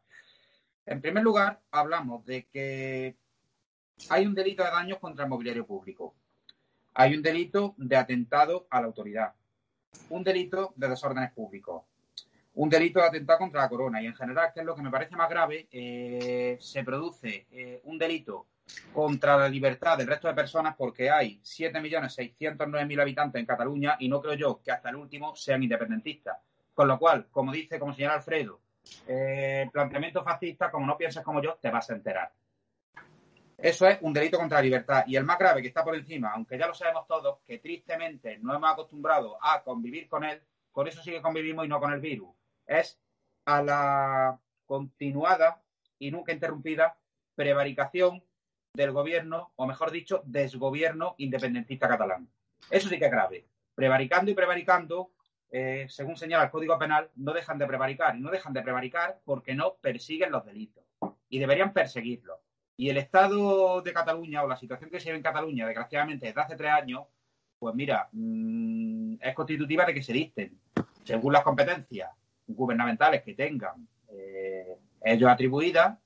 [0.86, 3.16] en primer lugar, hablamos de que
[4.08, 6.14] hay un delito de daños contra el mobiliario público.
[6.94, 9.34] Hay un delito de atentado a la autoridad.
[10.10, 11.84] Un delito de desórdenes públicos.
[12.54, 14.02] Un delito de atentado contra la corona.
[14.02, 17.80] Y en general, que es lo que me parece más grave, eh, se produce eh,
[17.84, 18.46] un delito
[18.92, 24.22] contra la libertad del resto de personas porque hay 7.609.000 habitantes en Cataluña y no
[24.22, 26.38] creo yo que hasta el último sean independentistas.
[26.72, 28.60] Con lo cual, como dice, como señala Alfredo,
[29.06, 32.32] eh, planteamiento fascista, como no pienses como yo, te vas a enterar.
[33.58, 35.04] Eso es un delito contra la libertad.
[35.06, 38.38] Y el más grave que está por encima, aunque ya lo sabemos todos, que tristemente
[38.38, 40.42] no hemos acostumbrado a convivir con él,
[40.72, 42.30] con eso sí que convivimos y no con el virus,
[42.66, 42.98] es
[43.44, 45.62] a la continuada
[45.98, 46.96] y nunca interrumpida
[47.34, 48.22] prevaricación
[48.74, 52.28] del gobierno, o mejor dicho, desgobierno independentista catalán.
[52.70, 53.46] Eso sí que es grave.
[53.74, 55.12] Prevaricando y prevaricando,
[55.50, 58.16] eh, según señala el Código Penal, no dejan de prevaricar.
[58.16, 60.84] Y no dejan de prevaricar porque no persiguen los delitos.
[61.28, 62.38] Y deberían perseguirlos.
[62.76, 66.40] Y el Estado de Cataluña o la situación que se vive en Cataluña, desgraciadamente, desde
[66.40, 67.04] hace tres años,
[67.58, 70.58] pues mira, mm, es constitutiva de que se dicten,
[71.04, 72.10] según las competencias
[72.46, 75.98] gubernamentales que tengan eh, ellos atribuidas,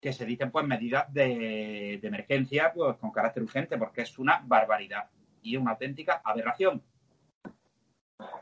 [0.00, 5.10] que se dicten pues medidas de, emergencia pues con carácter urgente, porque es una barbaridad
[5.42, 6.82] y una auténtica aberración.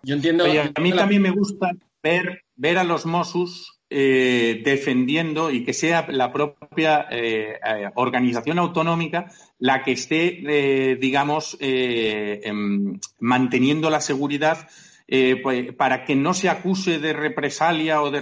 [0.02, 0.44] Yo entiendo.
[0.44, 6.06] a mí también me gusta ver, ver a los Mossos eh, defendiendo y que sea
[6.08, 9.30] la propia eh, eh, organización autonómica
[9.60, 14.68] la que esté, digamos, em, manteniendo la seguridad
[15.06, 18.20] pues, para que no se acuse de represalia o de,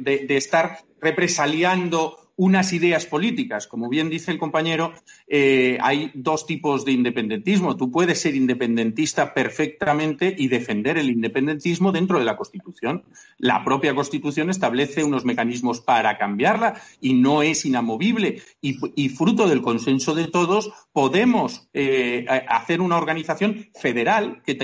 [0.00, 3.66] de estar represaliando unas ideas políticas.
[3.66, 4.94] Como bien dice el compañero,
[5.28, 7.76] eh, hay dos tipos de independentismo.
[7.76, 13.04] Tú puedes ser independentista perfectamente y defender el independentismo dentro de la Constitución.
[13.36, 18.40] La propia Constitución establece unos mecanismos para cambiarla y no es inamovible.
[18.62, 24.54] Y, fruto del consenso de todos, podemos eh, hacer una organización federal que,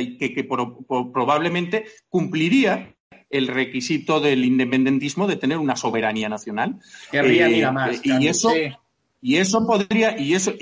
[1.12, 2.95] probablemente cumpliría
[3.30, 6.80] el requisito del independentismo de tener una soberanía nacional.
[7.12, 8.00] Eh, más.
[8.04, 8.52] Y eso,
[9.20, 10.54] y eso podría, y eso,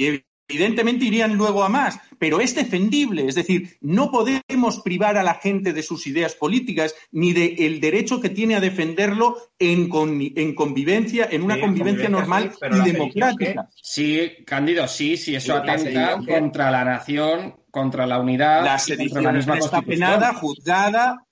[0.49, 5.35] evidentemente irían luego a más, pero es defendible, es decir, no podemos privar a la
[5.35, 9.91] gente de sus ideas políticas ni del derecho que tiene a defenderlo en,
[10.37, 13.69] en convivencia, en una convivencia, normal y democrática.
[13.75, 18.65] Sí, Cándido, sí, sí, eso atenta contra la nación, contra la unidad.
[18.65, 21.27] La sedición está penada, juzgada,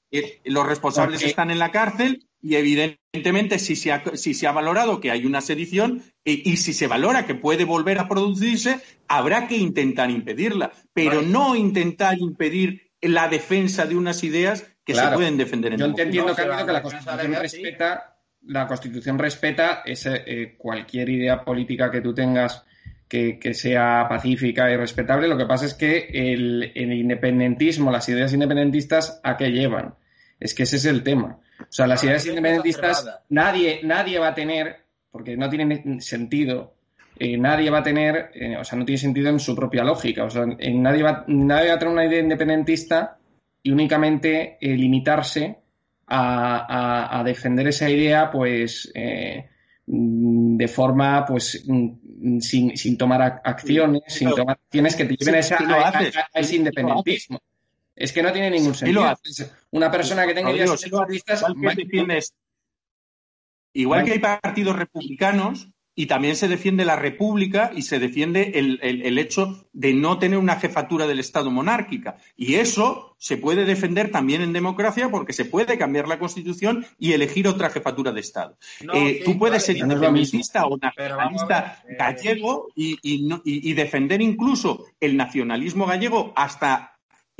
[0.44, 5.00] los responsables están en la cárcel y evidentemente si se ha, si se ha valorado
[5.00, 9.46] que hay una sedición y, y, si se valora que puede volver a producirse, habrá
[9.46, 15.36] que intentar impedirla, pero no intentar impedir la defensa de unas ideas que se pueden
[15.36, 21.44] defender en Yo entiendo, que la Constitución respeta, la Constitución respeta ese, eh, cualquier idea
[21.44, 22.64] política que tú tengas
[23.08, 25.28] que, que, sea pacífica y respetable.
[25.28, 29.94] Lo que pasa es que el, el independentismo, las ideas independentistas, ¿a qué llevan?
[30.43, 31.38] Es que ese es el tema.
[31.61, 34.76] O sea, las ideas independentistas, nadie, nadie va a tener,
[35.09, 36.74] porque no tiene sentido,
[37.16, 40.24] eh, nadie va a tener, eh, o sea, no tiene sentido en su propia lógica.
[40.24, 43.18] O sea, nadie, va, nadie va a tener una idea independentista
[43.62, 45.59] y únicamente eh, limitarse
[46.09, 48.93] a, defender esa idea, pues,
[49.86, 56.57] de forma, pues, mm, sin, tomar acciones, sin tomar acciones que te lleven a ese
[56.57, 57.40] independentismo.
[57.95, 59.14] Es que no tiene ningún sentido.
[59.70, 60.70] Una persona que tenga ideas
[63.74, 69.18] Igual que hay partidos republicanos y también se defiende la república y se defiende el,
[69.18, 72.16] hecho de no tener una jefatura del Estado monárquica.
[72.34, 77.12] Y eso se puede defender también en democracia porque se puede cambiar la Constitución y
[77.12, 78.57] elegir otra jefatura de Estado.
[78.95, 86.32] Eh, tú puedes ser independentista o nacionalista gallego y, y defender incluso el nacionalismo gallego
[86.36, 86.91] hasta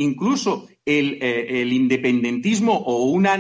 [0.03, 3.35] incluso eh, el, independentismo o una,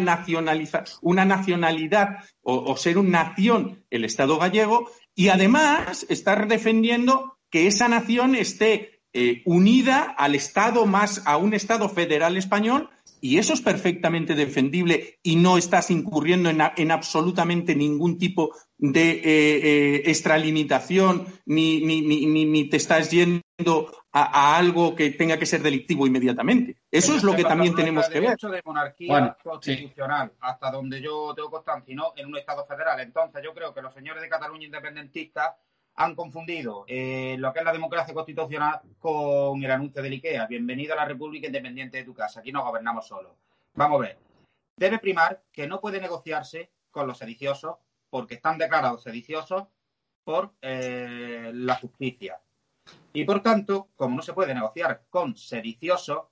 [1.02, 2.08] una nacionalidad
[2.42, 9.02] o, ser una nación, el Estado gallego, y además estar defendiendo que esa nación esté
[9.12, 12.88] eh, unida al Estado más, a un Estado federal español
[13.20, 20.02] y eso es perfectamente defendible y no estás incurriendo en, absolutamente ningún tipo de eh,
[20.06, 26.76] extralimitación ni, ni, te estás yendo a, algo que tenga que ser delictivo inmediatamente.
[26.90, 28.36] Eso es lo que también tenemos que ver.
[28.36, 33.00] de monarquía constitucional, hasta donde yo tengo constancia, no en un Estado federal.
[33.00, 35.54] Entonces, yo creo que los señores de Cataluña independentistas
[35.94, 40.46] han confundido eh, lo que es la democracia constitucional con el anuncio del IKEA.
[40.46, 42.40] Bienvenido a la República Independiente de tu casa.
[42.40, 43.32] Aquí no gobernamos solos.
[43.74, 44.18] Vamos a ver.
[44.76, 47.76] Debe primar que no puede negociarse con los sediciosos
[48.10, 49.64] porque están declarados sediciosos
[50.24, 52.40] por eh, la justicia.
[53.12, 56.24] Y por tanto, como no se puede negociar con sediciosos,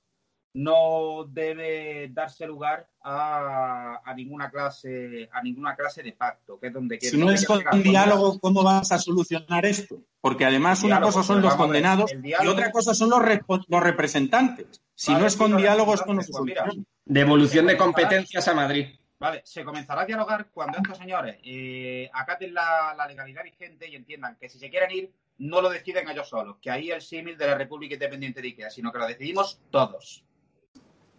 [0.53, 6.99] no debe darse lugar a, ninguna clase a ninguna clase de pacto, que es donde
[7.01, 10.03] Si no es con un diálogo, ¿cómo vas a solucionar esto?
[10.21, 13.21] Porque además una cosa son los condenados y otra cosa son los,
[13.69, 14.83] los representantes.
[14.95, 16.73] Si no es con diálogo, esto no se soluciona.
[17.05, 18.87] Devolución de competencias a Madrid.
[19.21, 23.95] Vale, se comenzará a dialogar cuando estos señores eh, acaten la, la, legalidad vigente y
[23.95, 27.37] entiendan que si se quieren ir, no lo deciden ellos solos, que ahí el símil
[27.37, 30.25] de la República Independiente de Ikea, sino que lo decidimos todos.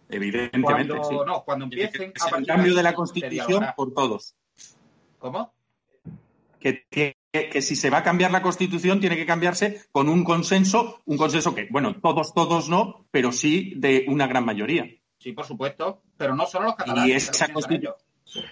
[0.08, 1.16] Evidentemente, sí.
[1.24, 4.34] No, cuando empiecen a el cambio de la Constitución por todos.
[5.18, 5.54] ¿Cómo?
[6.58, 11.02] Que, que, si se va a cambiar la Constitución tiene que cambiarse con un consenso,
[11.06, 14.88] un consenso que, bueno, todos, todos no, pero sí de una gran mayoría.
[15.22, 17.08] Sí, por supuesto, pero no solo los catalanes.
[17.08, 17.94] Y esa Constitución.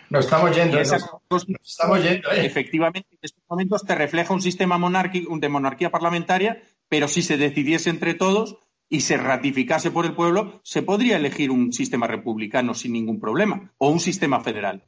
[0.09, 0.79] Nos estamos yendo.
[0.79, 2.47] estamos yendo ¿eh?
[2.47, 7.37] Efectivamente, en estos momentos te refleja un sistema monárquico, de monarquía parlamentaria, pero si se
[7.37, 8.59] decidiese entre todos,
[8.89, 13.73] y se ratificase por el pueblo, se podría elegir un sistema republicano sin ningún problema
[13.79, 14.85] o un sistema federal.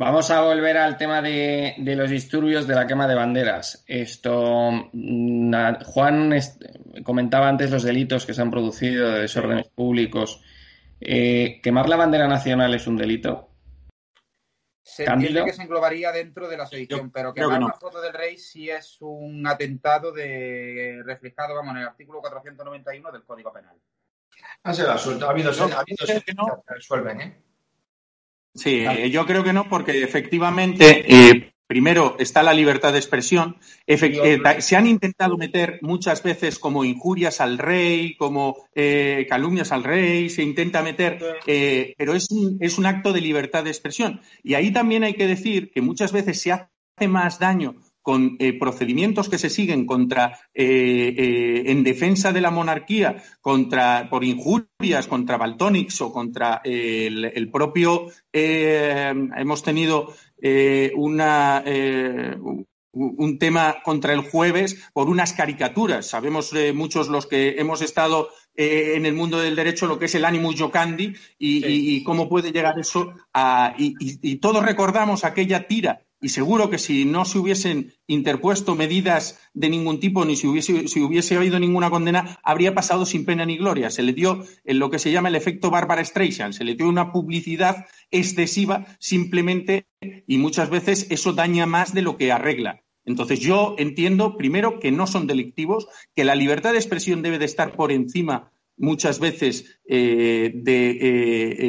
[0.00, 3.84] Vamos a volver al tema de, los disturbios de la quema de banderas.
[3.86, 6.40] Esto, mm, Juan
[7.04, 10.42] comentaba antes los delitos que se han producido de desórdenes públicos.
[11.02, 13.50] Eh, ¿Quemar la bandera nacional es un delito?
[14.80, 18.38] Se entiende que se englobaría dentro de la sedición, pero que la foto del rey
[18.38, 23.76] sí es un atentado de reflejado, vamos, en el artículo 491 del Código Penal.
[24.62, 25.26] Ah, se la suelto.
[25.26, 26.64] Ha habido, ha habido que no.
[26.66, 27.49] resuelven, ¿eh?
[28.54, 33.56] Sí, yo creo que no, porque efectivamente eh, Primero está la libertad de expresión.
[33.86, 39.84] Eh, se han intentado meter muchas veces como injurias al rey, como eh, calumnias al
[39.84, 44.20] rey, se intenta meter, eh, pero es un, es un acto de libertad de expresión.
[44.42, 47.76] Y ahí también hay que decir que muchas veces se hace más daño
[48.10, 55.36] con procedimientos que se siguen contra en defensa de la monarquía, contra por injurias contra
[55.36, 62.36] Baltónix o contra el, el propio hemos tenido eh, una, eh,
[62.92, 66.06] un tema contra el jueves por unas caricaturas.
[66.06, 70.14] Sabemos eh, muchos los que hemos estado en el mundo del derecho lo que es
[70.16, 73.74] el ánimo yocandi y, cómo puede llegar eso a.
[73.78, 79.70] y todos recordamos aquella tira y seguro que si no se hubiesen interpuesto medidas de
[79.70, 83.90] ningún tipo ni si hubiese, hubiese habido ninguna condena, habría pasado sin pena ni gloria.
[83.90, 86.88] Se le dio en lo que se llama el efecto Barbara Streisand, se le dio
[86.88, 89.86] una publicidad excesiva simplemente
[90.26, 92.82] y muchas veces eso daña más de lo que arregla.
[93.04, 97.46] Entonces yo entiendo primero que no son delictivos, que la libertad de expresión debe de
[97.46, 100.96] estar por encima muchas veces eh, de eh,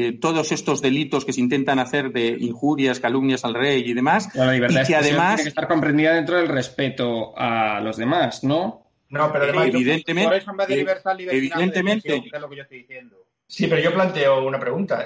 [0.07, 4.34] eh, todos estos delitos que se intentan hacer de injurias, calumnias al rey y demás.
[4.34, 8.43] La libertad y que además tiene que estar comprendida dentro del respeto a los demás,
[8.43, 8.88] ¿no?
[9.09, 12.64] No, pero además, evidentemente, por eso en vez de libertad, evidentemente, es lo que yo
[12.64, 13.18] estoy diciendo.
[13.45, 15.05] Sí, pero yo planteo una pregunta.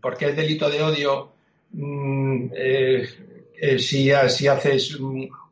[0.00, 1.32] ¿Por qué el delito de odio,
[1.72, 2.46] mm,
[3.78, 4.98] si, si haces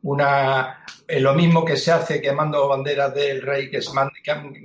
[0.07, 3.91] una eh, lo mismo que se hace quemando banderas del rey, que es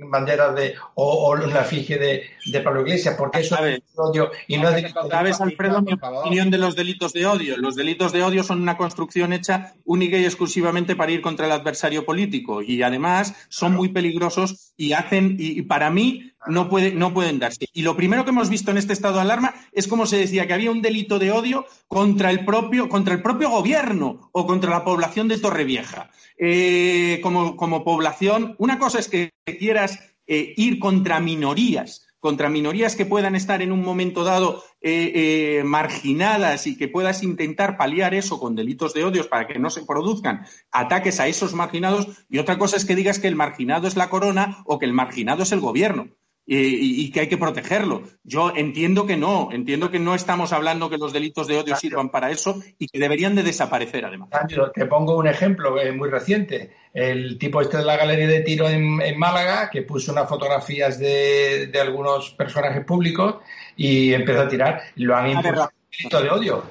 [0.09, 4.57] banderas de o, o la efigie de, de, Pablo Iglesias, porque eso es odio y
[4.57, 7.55] no es ¿Sabes, Alfredo, mi opinión de los delitos de odio?
[7.57, 11.51] Los delitos de odio son una construcción hecha única y exclusivamente para ir contra el
[11.53, 17.13] adversario político y además son muy peligrosos y hacen, y, para mí, no, puede, no
[17.13, 17.67] pueden darse.
[17.73, 20.45] Y lo primero que hemos visto en este estado de alarma es como se decía
[20.45, 24.71] que había un delito de odio contra el propio, contra el propio gobierno o contra
[24.71, 26.09] la población de Torrevieja.
[26.37, 33.05] Eh, como, población, una cosa es que quieras eh, ir contra minorías, contra minorías que
[33.05, 38.55] puedan estar en un momento dado eh, marginadas y que puedas intentar paliar eso con
[38.55, 42.07] delitos de odios para que no se produzcan ataques a esos marginados.
[42.29, 44.93] Y otra cosa es que digas que el marginado es la corona o que el
[44.93, 46.09] marginado es el gobierno.
[46.45, 48.03] Y, que hay que protegerlo.
[48.23, 52.09] Yo entiendo que no, entiendo que no estamos hablando que los delitos de odio sirvan
[52.09, 54.29] para eso y que deberían de desaparecer además.
[54.73, 56.75] te pongo un ejemplo eh, muy reciente.
[56.93, 61.71] El tipo este de la galería de tiro en, Málaga que puso unas fotografías de,
[61.81, 63.37] algunos personajes públicos
[63.75, 64.81] y empezó a tirar.
[64.95, 66.63] Lo han imputado delito de odio.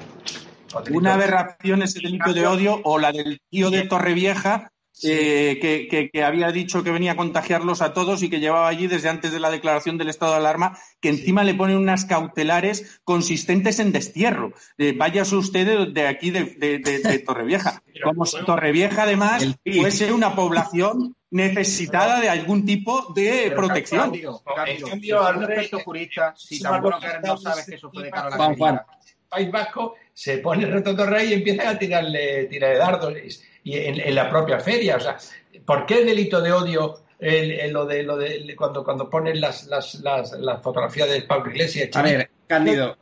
[0.91, 4.72] Una aberración ese delito de odio o la del tío de Torrevieja
[5.03, 9.09] eh, que, había dicho que venía a contagiarlos a todos y que llevaba allí desde
[9.09, 13.79] antes de la declaración del estado de alarma, que encima le ponen unas cautelares consistentes
[13.81, 14.53] en destierro.
[14.79, 17.83] Eh, váyase usted de, aquí de, Torrevieja.
[18.05, 24.13] Como si Torrevieja, además, fuese una población necesitada de algún tipo de protección.
[24.15, 28.87] en cambio, al respecto jurista, si tampoco no sabes que eso cara a la
[29.33, 33.15] País Vasco se pone el reto Torre y empieza a tirarle tira de dardos
[33.65, 34.97] y en, la propia feria.
[34.97, 35.17] O sea,
[35.65, 37.05] ¿por qué el delito de odio
[37.71, 41.91] lo de, lo de cuando, cuando ponen las, las, las, fotografías de Pablo Iglesias?
[41.95, 42.97] A ver, Cándido.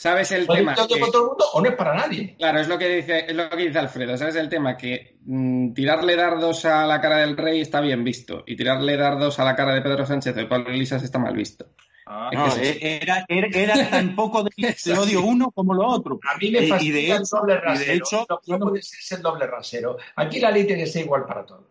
[0.00, 0.72] ¿Sabes el tema?
[0.72, 2.34] ¿Es para todo el mundo o no es para nadie?
[2.38, 4.16] Claro, es lo que dice, es lo que dice Alfredo.
[4.16, 4.74] ¿Sabes el tema?
[4.74, 9.38] Que mm, tirarle dardos a la cara del rey está bien visto y tirarle dardos
[9.38, 11.66] a la cara de Pedro Sánchez o de Pablo Iglesias está mal visto.
[12.12, 16.18] Ah, no, eh, era, era, tan poco de, odio uno como lo otro.
[16.28, 17.86] A mí me fascina el doble rasero.
[17.86, 19.96] De hecho, no, puede ser el doble rasero.
[20.16, 21.68] Aquí la ley tiene que ser igual para todos.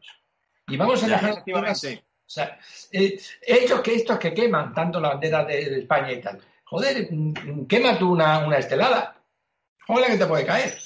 [0.70, 2.58] Y vamos a dejar o sea,
[2.92, 6.40] eh, ellos que estos que queman tanto la bandera de, España y tal.
[6.64, 9.22] Joder, mm, quema tú una, una estelada.
[9.88, 10.78] Joder, que te puede caer,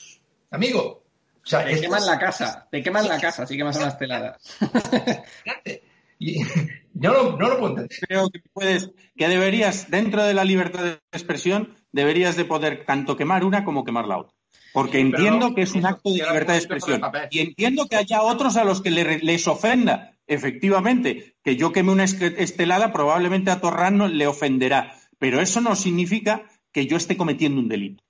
[0.49, 1.03] amigo.
[1.43, 4.39] O sea, te queman la casa, te queman la casa si quemas una estelada.
[6.19, 6.39] Y
[6.93, 7.97] no lo puedo entender.
[8.07, 13.15] Creo que puedes, que deberías, dentro de la libertad de expresión, deberías de poder tanto
[13.15, 14.35] quemar una como quemar la otra.
[14.73, 17.01] Porque entiendo que es un acto de libertad de expresión.
[17.29, 22.05] Y entiendo que haya otros a los que les ofenda, efectivamente, que yo queme una
[22.05, 24.95] estelada, probablemente a Torrano le ofenderá.
[25.19, 28.03] Pero eso no significa que yo esté cometiendo un delito.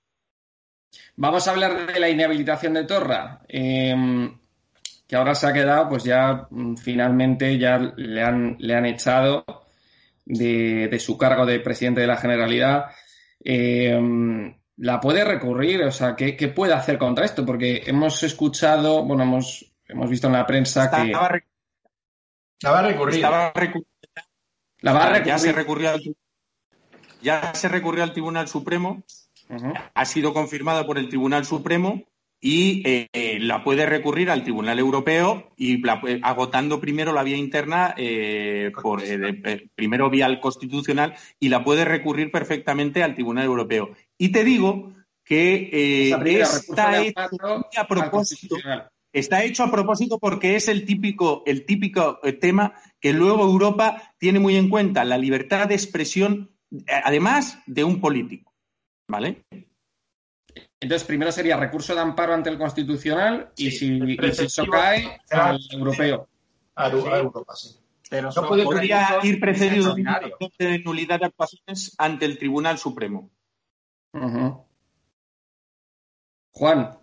[1.17, 3.41] Vamos a hablar de la inhabilitación de Torra.
[3.49, 4.31] Eh,
[5.07, 9.45] que ahora se ha quedado, pues ya mm, finalmente ya le han, le han echado
[10.25, 12.85] de, su cargo de presidente de la Generalidad.
[13.43, 13.99] Eh,
[14.77, 15.83] ¿La puede recurrir?
[15.83, 17.45] O sea, ¿qué, puede hacer contra esto?
[17.45, 21.11] Porque hemos escuchado, bueno, hemos, hemos visto en la prensa que...
[21.11, 21.49] La va a recurrir.
[22.61, 23.53] La va a
[25.13, 25.25] recurrir.
[25.25, 26.01] Ya se recurrió al,
[27.21, 29.03] ya se recurrió al Tribunal Supremo.
[29.93, 32.03] Ha sido confirmada por el Tribunal Supremo
[32.45, 35.81] y eh, la puede recurrir al Tribunal Europeo y
[36.23, 41.85] agotando primero la vía interna, eh, por, eh, primero vía al Constitucional y la puede
[41.85, 43.91] recurrir perfectamente al Tribunal Europeo.
[44.17, 44.91] Y te digo
[45.23, 47.21] que está hecho
[47.77, 48.57] a propósito.
[49.13, 54.39] Está hecho a propósito porque es el típico, el típico tema que luego Europa tiene
[54.39, 56.51] muy en cuenta, la libertad de expresión,
[57.05, 58.51] además de un político.
[59.07, 59.43] ¿Vale?
[60.83, 66.27] Entonces, primero sería recurso de amparo ante el Constitucional y, si, eso cae, al europeo.
[66.75, 67.69] A, Europa, sí.
[68.09, 73.31] Pero no podría ir precedido de nulidad de actuaciones ante el Tribunal Supremo.
[76.51, 76.99] Juan,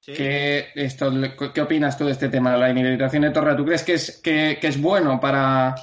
[0.00, 1.12] ¿qué, esto,
[1.52, 3.54] ¿qué opinas tú de este tema, de la inhabilitación de Torre?
[3.54, 5.74] ¿Tú crees que es, que es bueno para,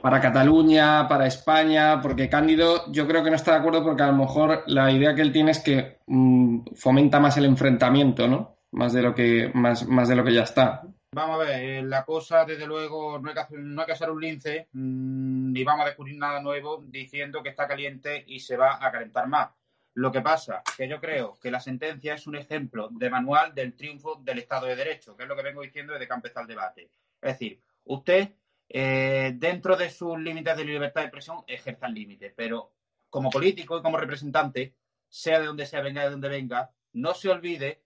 [0.00, 4.08] para Cataluña, para España, porque Cándido yo creo que no está de acuerdo porque a
[4.08, 8.56] lo mejor la idea que él tiene es que mm, fomenta más el enfrentamiento, ¿no?
[8.72, 10.82] Más de lo que, más, más de lo que ya está.
[11.12, 13.92] Vamos a ver, eh, la cosa, desde luego, no hay que hacer, no hay que
[13.92, 18.40] hacer un lince mm, ni vamos a descubrir nada nuevo diciendo que está caliente y
[18.40, 19.50] se va a calentar más.
[19.94, 23.74] Lo que pasa que yo creo que la sentencia es un ejemplo de manual del
[23.74, 26.46] triunfo del Estado de Derecho, que es lo que vengo diciendo desde que empezó el
[26.46, 26.90] debate.
[27.20, 28.30] Es decir, usted
[28.72, 32.32] eh, dentro de sus límites de libertad de expresión, ejerza el límite.
[32.34, 32.72] Pero
[33.10, 34.76] como político y como representante,
[35.08, 37.82] sea de donde sea, venga de donde venga, no se olvide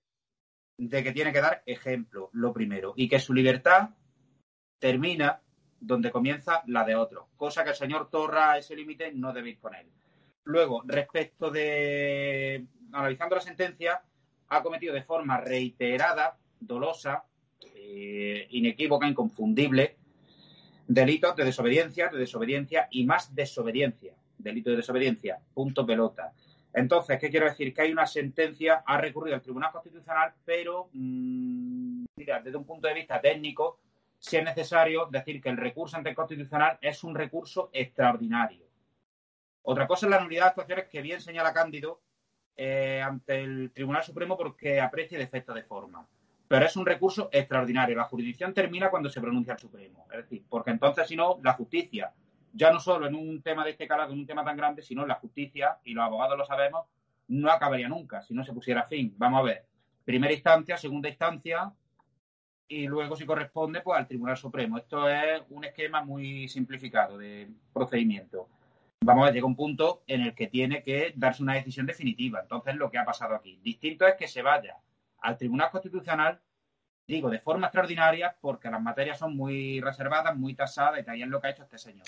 [0.77, 3.91] de que tiene que dar ejemplo, lo primero, y que su libertad
[4.79, 5.41] termina
[5.81, 9.87] donde comienza la de otro, cosa que el señor Torra ese límite no debe poner.
[10.45, 14.03] Luego, respecto de analizando la sentencia,
[14.49, 17.25] ha cometido de forma reiterada, dolosa,
[17.61, 19.97] eh, inequívoca, inconfundible,
[20.87, 24.15] Delitos de desobediencia, de desobediencia y más desobediencia.
[24.39, 25.41] Delito de desobediencia.
[25.55, 26.33] Punto pelota.
[26.75, 27.73] Entonces, ¿qué quiero decir?
[27.73, 32.89] Que hay una sentencia, ha recurrido al Tribunal Constitucional, pero, mm, mira, desde un punto
[32.89, 33.79] de vista técnico,
[34.19, 38.67] si es necesario decir que el recurso ante el Constitucional es un recurso extraordinario.
[39.63, 42.01] Otra cosa es la nulidad de actuaciones que bien señala Cándido
[42.57, 46.07] eh, ante el Tribunal Supremo porque aprecia el efecto de forma.
[46.49, 47.97] Pero es un recurso extraordinario.
[47.97, 50.07] La jurisdicción termina cuando se pronuncia el Supremo.
[50.11, 52.13] Es decir, porque entonces, si no, la justicia,
[52.53, 55.07] ya no solo en un tema de este calado, en un tema tan grande, sino
[55.07, 56.87] la justicia, y los abogados lo sabemos,
[57.29, 59.15] no acabaría nunca si no se pusiera fin.
[59.17, 59.67] Vamos a ver,
[60.05, 61.73] primera instancia, segunda instancia,
[62.69, 64.79] y luego, si corresponde, pues al Tribunal Supremo.
[64.79, 68.49] Esto es un esquema muy simplificado de procedimiento.
[69.03, 72.41] Vamos a ver, llega un punto en el que tiene que darse una decisión definitiva.
[72.41, 73.61] Entonces, lo que ha pasado aquí.
[73.63, 74.79] Distinto es que se vaya
[75.25, 76.39] al Tribunal Constitucional,
[77.07, 81.29] digo, de forma extraordinaria, porque las materias son muy reservadas, muy tasadas, y ahí es
[81.29, 82.07] lo que ha hecho este señor.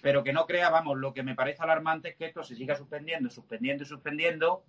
[0.00, 2.76] Pero que no crea, vamos, lo que me parece alarmante es que esto se siga
[2.76, 4.62] suspendiendo, suspendiendo y suspendiendo,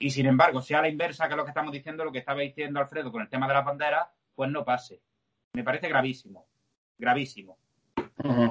[0.00, 2.80] y sin embargo, sea la inversa que lo que estamos diciendo, lo que estaba diciendo
[2.80, 5.00] Alfredo con el tema de las banderas, pues no pase.
[5.52, 6.48] Me parece gravísimo,
[6.98, 7.56] gravísimo.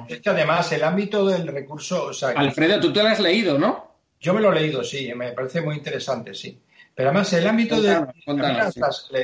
[0.08, 2.10] Es que además el ámbito del recurso...
[2.36, 3.92] Alfredo, tú te lo has leído, ¿no?
[4.18, 6.58] Yo me lo he leído, sí, me parece muy interesante, sí.
[6.94, 8.06] Pero además el ámbito de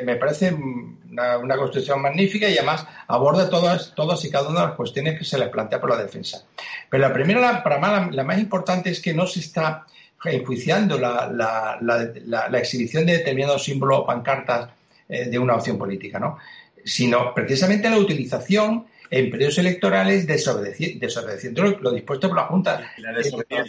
[0.05, 4.77] me parece una, construcción magnífica y además aborda todas, todas y cada una de las
[4.77, 6.45] cuestiones que se le plantea por la defensa.
[6.89, 9.87] Pero la primera, para más, la, más importante es que no se está
[10.25, 14.71] enjuiciando la, la exhibición de determinados símbolos o pancartas
[15.11, 16.37] eh, de una opción política, ¿no?
[16.85, 22.91] Sino precisamente la utilización en periodos electorales desobedeciendo lo, dispuesto por la Junta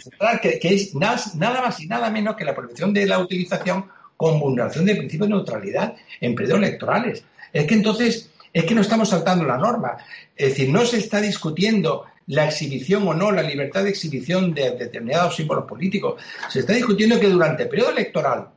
[0.00, 3.86] Central, que, es nada, más y nada menos que la prohibición de la utilización
[4.16, 7.24] con vulneración del principio de neutralidad en periodos electorales.
[7.52, 9.96] Es que entonces, es que no estamos saltando la norma.
[10.36, 14.72] Es decir, no se está discutiendo la exhibición o no, la libertad de exhibición de
[14.72, 16.22] determinados símbolos políticos.
[16.48, 18.50] Se está discutiendo que durante el periodo electoral,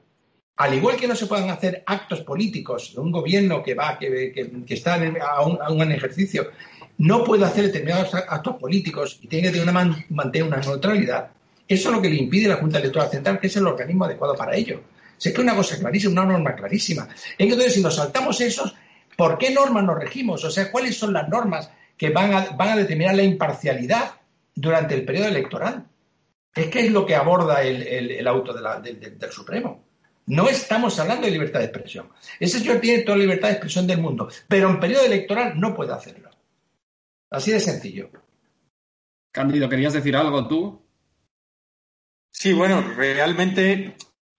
[0.56, 4.64] al igual que no se pueden hacer actos políticos de un gobierno que va, que,
[4.70, 6.52] está a un, ejercicio
[7.04, 9.62] no puede hacer determinados actos políticos y tiene que
[10.10, 11.32] mantener una neutralidad,
[11.68, 14.38] eso es lo que le impide la Junta Electoral Central, que es el organismo adecuado
[14.38, 14.80] para ello.
[15.22, 17.10] Que es una cosa clarísima, una norma clarísima.
[17.38, 18.74] Entonces, si nos saltamos esos,
[19.18, 20.46] ¿por qué normas nos regimos?
[20.46, 24.12] O sea, ¿cuáles son las normas que van a, determinar la imparcialidad
[24.56, 25.86] durante el periodo electoral?
[26.56, 29.84] Es que es lo que aborda el, auto del Supremo.
[30.28, 32.08] No estamos hablando de libertad de expresión.
[32.40, 35.76] Ese señor tiene toda la libertad de expresión del mundo, pero en periodo electoral no
[35.76, 36.33] puede hacerlo.
[37.34, 38.12] Así de sencillo.
[39.32, 40.86] Cándido, ¿querías decir algo tú?
[42.30, 43.96] Sí, bueno, realmente,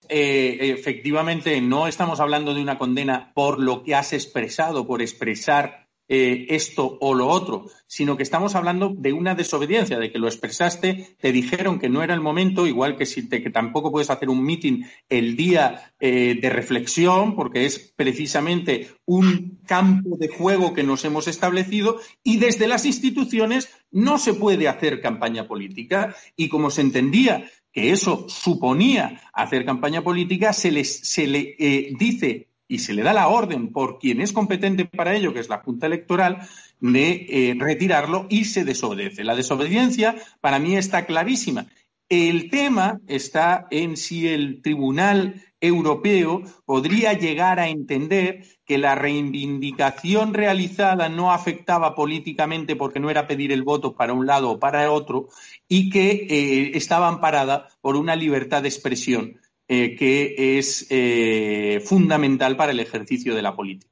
[0.09, 5.84] eh, efectivamente, no estamos hablando de una condena por lo que has expresado, por expresar
[6.07, 10.27] eh, esto o lo otro, sino que estamos hablando de una desobediencia, de que lo
[10.27, 14.11] expresaste, te dijeron que no era el momento, igual que, si te, que tampoco puedes
[14.11, 20.75] hacer un meeting el día eh, de reflexión, porque es precisamente un campo de juego
[20.75, 26.49] que nos hemos establecido, y desde las instituciones no se puede hacer campaña política, y
[26.49, 32.49] como se entendía que eso suponía hacer campaña política, se, les, se le eh, dice
[32.69, 35.59] y se le da la orden por quien es competente para ello, que es la
[35.59, 36.49] Junta Electoral,
[36.81, 39.25] de eh, retirarlo y se desobedece.
[39.25, 41.67] La desobediencia para mí está clarísima.
[42.09, 50.35] El tema está en si el Tribunal Europeo podría llegar a entender que la reivindicación
[50.35, 54.93] realizada no afectaba políticamente porque no era pedir el voto para un lado o para
[54.93, 55.29] otro
[55.67, 59.41] y que eh, estaba amparada por una libertad de expresión.
[59.67, 63.91] Eh, que es eh, fundamental para el ejercicio de la política.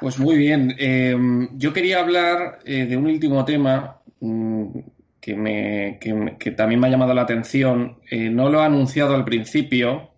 [0.00, 0.74] Pues muy bien.
[0.78, 1.14] Eh,
[1.52, 4.78] yo quería hablar de un último tema mm,
[5.20, 7.98] que, también me ha llamado la atención.
[8.10, 10.14] no lo he anunciado al principio,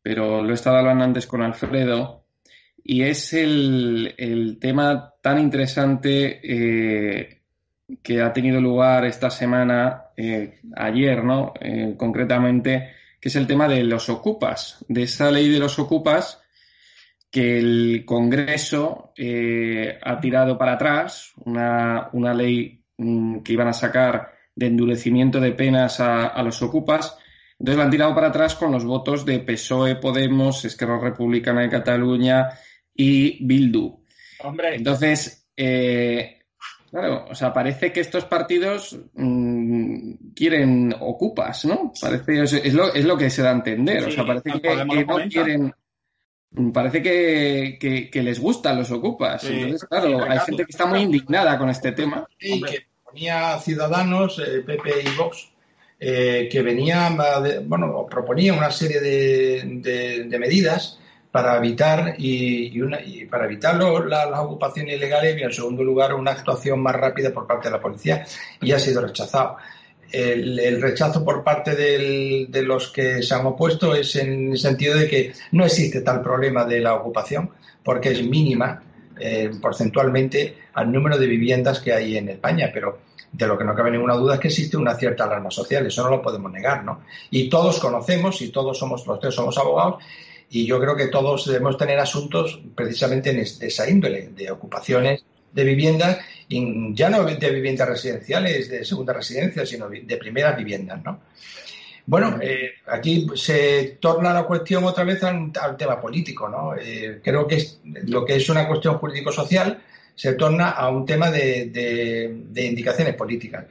[0.00, 2.24] pero lo he estado hablando antes con Alfredo.
[2.82, 6.40] Y es el tema tan interesante
[8.02, 11.52] que ha tenido lugar esta semana, eh, ayer, ¿no?
[11.60, 12.90] Eh, concretamente,
[13.20, 16.42] que es el tema de los ocupas, de esa ley de los ocupas
[17.30, 23.72] que el Congreso eh, ha tirado para atrás, una, una ley mm, que iban a
[23.72, 27.18] sacar de endurecimiento de penas a, a, los ocupas.
[27.58, 31.68] Entonces la han tirado para atrás con los votos de PSOE, Podemos, Esquerra Republicana de
[31.68, 32.48] Cataluña
[32.94, 34.02] y Bildu.
[34.40, 34.76] Hombre.
[34.76, 36.35] Entonces, eh,
[36.96, 41.92] Claro, o sea, parece que estos partidos mm, quieren ocupas, ¿no?
[42.00, 44.04] Parece, es, lo, es lo que se da a entender.
[44.04, 45.74] o sea, parece que, no quieren.
[46.72, 49.44] Parece que, que, les gustan los ocupas.
[49.44, 52.26] Entonces, claro, hay gente que está muy indignada con este tema.
[52.40, 55.50] Y que ponía Ciudadanos, PP eh, y Vox,
[56.00, 57.18] eh, que venían,
[57.64, 60.98] bueno, proponían una serie de, de medidas
[61.36, 66.30] para evitar y, una, y para evitar las ocupaciones ilegales y en segundo lugar una
[66.30, 68.24] actuación más rápida por parte de la policía
[68.62, 69.58] y ha sido rechazado.
[70.12, 75.06] el, rechazo por parte de los que se han opuesto es en el sentido de
[75.06, 77.50] que no existe tal problema de la ocupación
[77.84, 78.82] porque es mínima
[79.20, 83.74] eh, porcentualmente al número de viviendas que hay en España, pero de lo que no
[83.74, 86.82] cabe ninguna duda es que existe una cierta alarma social, eso no lo podemos negar,
[86.82, 87.02] ¿no?
[87.30, 90.02] Y todos conocemos y todos somos, los tres somos abogados,
[90.50, 95.64] y yo creo que todos debemos tener asuntos precisamente en esa índole, de ocupaciones de
[95.64, 96.18] viviendas,
[96.48, 101.20] ya no de viviendas residenciales, de segunda residencia, sino de primeras viviendas, ¿no?
[102.08, 106.76] Bueno, eh, aquí se torna la cuestión otra vez al, tema político, ¿no?
[106.76, 107.66] Eh, creo que
[108.04, 109.82] lo que es una cuestión jurídico-social
[110.14, 113.64] se torna a un tema de, indicaciones políticas.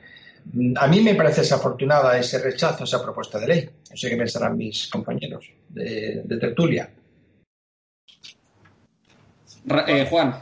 [0.75, 3.69] A mí me parece desafortunada ese rechazo a esa propuesta de ley.
[3.95, 6.93] No sé qué pensarán mis compañeros de, tertulia.
[9.87, 10.35] Eh, Juan.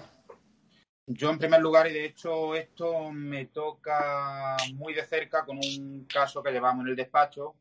[1.05, 6.07] Yo, en primer lugar, y de hecho esto me toca muy de cerca con un
[6.11, 7.53] caso que llevamos en el despacho,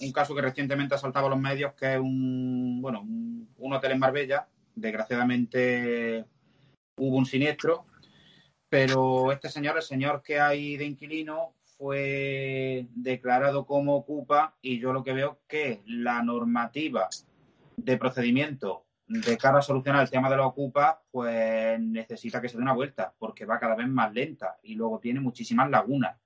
[0.00, 3.90] un caso que recientemente ha saltado a los medios, que es un, bueno, un, hotel
[3.90, 4.46] en Marbella.
[4.76, 6.24] Desgraciadamente
[6.98, 7.84] hubo un siniestro,
[8.68, 14.92] pero este señor, el señor que hay de inquilino, fue declarado como ocupa y yo
[14.92, 17.08] lo que veo que la normativa
[17.76, 22.56] de procedimiento de cara a solucionar el tema de la ocupa, pues necesita que se
[22.56, 26.16] dé una vuelta, porque va cada vez más lenta y luego tiene muchísimas lagunas.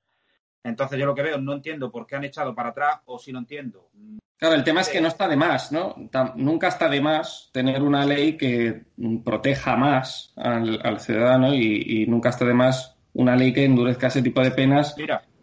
[0.63, 3.33] Entonces yo lo que veo, no entiendo por qué han echado para atrás o si
[3.33, 3.91] lo entiendo.
[4.37, 5.95] Claro, el tema es que no está de más, ¿no?
[6.37, 8.85] Nunca está de más tener una ley que
[9.23, 14.41] proteja más al, ciudadano y, nunca está de más una ley que endurezca ese tipo
[14.41, 14.95] de penas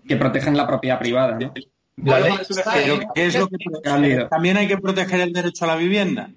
[0.07, 1.53] que protejan la propiedad privada, ¿no?
[4.29, 6.29] También hay que proteger el derecho a la vivienda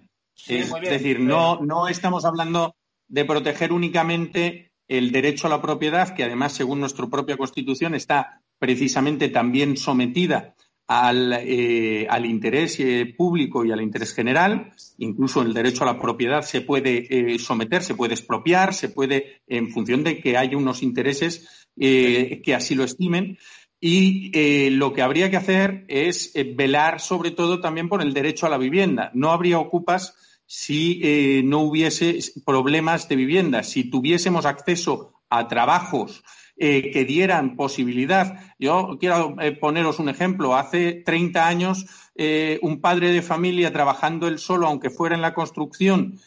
[0.49, 2.77] es, decir, no, no estamos hablando
[3.09, 8.43] de proteger únicamente el derecho a la propiedad, que además, según nuestra propia Constitución, está
[8.59, 10.55] precisamente también sometida
[10.87, 14.73] al, eh, interés eh, público y al interés general.
[14.99, 19.43] Incluso el derecho a la propiedad se puede eh, someter, se puede expropiar, se puede,
[19.47, 23.39] en función de que haya unos intereses que así lo estimen.
[23.81, 28.51] Y lo que habría que hacer es velar sobre todo también por el derecho a
[28.51, 29.11] la vivienda.
[29.15, 30.15] No habría ocupas
[30.53, 36.25] si eh, no hubiese problemas de vivienda, si tuviésemos acceso a trabajos
[36.57, 38.53] eh, que dieran posibilidad.
[38.59, 40.57] Yo quiero eh, poneros un ejemplo.
[40.57, 41.87] Hace 30 años,
[42.63, 46.19] un padre de familia trabajando él solo, aunque fuera en la construcción,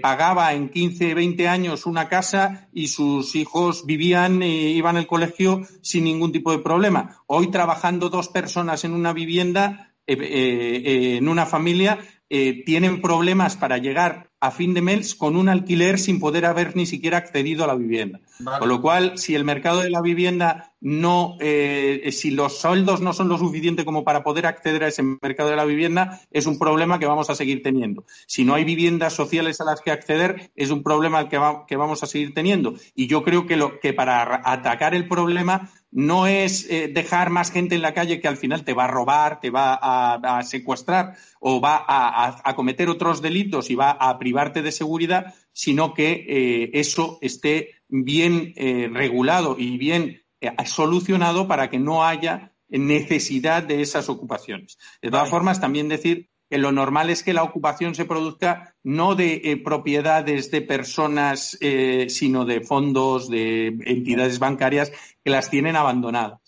[0.00, 5.62] pagaba en 15, 20 años una casa y sus hijos vivían e iban al colegio
[5.82, 7.22] sin ningún tipo de problema.
[7.26, 14.25] Hoy trabajando dos personas en una vivienda, en una familia, eh, tienen problemas para llegar
[14.46, 17.74] a fin de mes con un alquiler sin poder haber ni siquiera accedido a la
[17.74, 18.20] vivienda.
[18.58, 23.12] Con lo cual, si el mercado de la vivienda no, eh, si los sueldos no
[23.12, 26.58] son lo suficiente como para poder acceder a ese mercado de la vivienda, es un
[26.58, 28.04] problema que vamos a seguir teniendo.
[28.26, 32.02] Si no hay viviendas sociales a las que acceder, es un problema que, que vamos
[32.02, 32.74] a seguir teniendo.
[32.94, 37.50] Y yo creo que, lo, que para atacar el problema no es eh, dejar más
[37.50, 41.16] gente en la calle que al final te va a robar, te va a, secuestrar
[41.40, 46.70] o va a, cometer otros delitos y va a privarte de seguridad, sino que eh,
[46.74, 50.22] eso esté bien eh, regulado y bien
[50.66, 54.78] solucionado para que no haya necesidad de esas ocupaciones.
[55.00, 59.14] De todas formas, también decir que lo normal es que la ocupación se produzca no
[59.14, 64.92] de eh, propiedades de personas, eh, sino de fondos, de entidades bancarias
[65.24, 66.40] que las tienen abandonadas.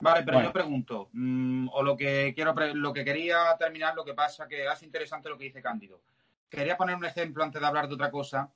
[0.00, 4.14] Vale, pero yo pregunto, mm, o lo que quiero, lo que quería terminar, lo que
[4.14, 6.00] pasa que es interesante lo que dice Cándido.
[6.48, 8.50] Quería poner un ejemplo antes de hablar de otra cosa,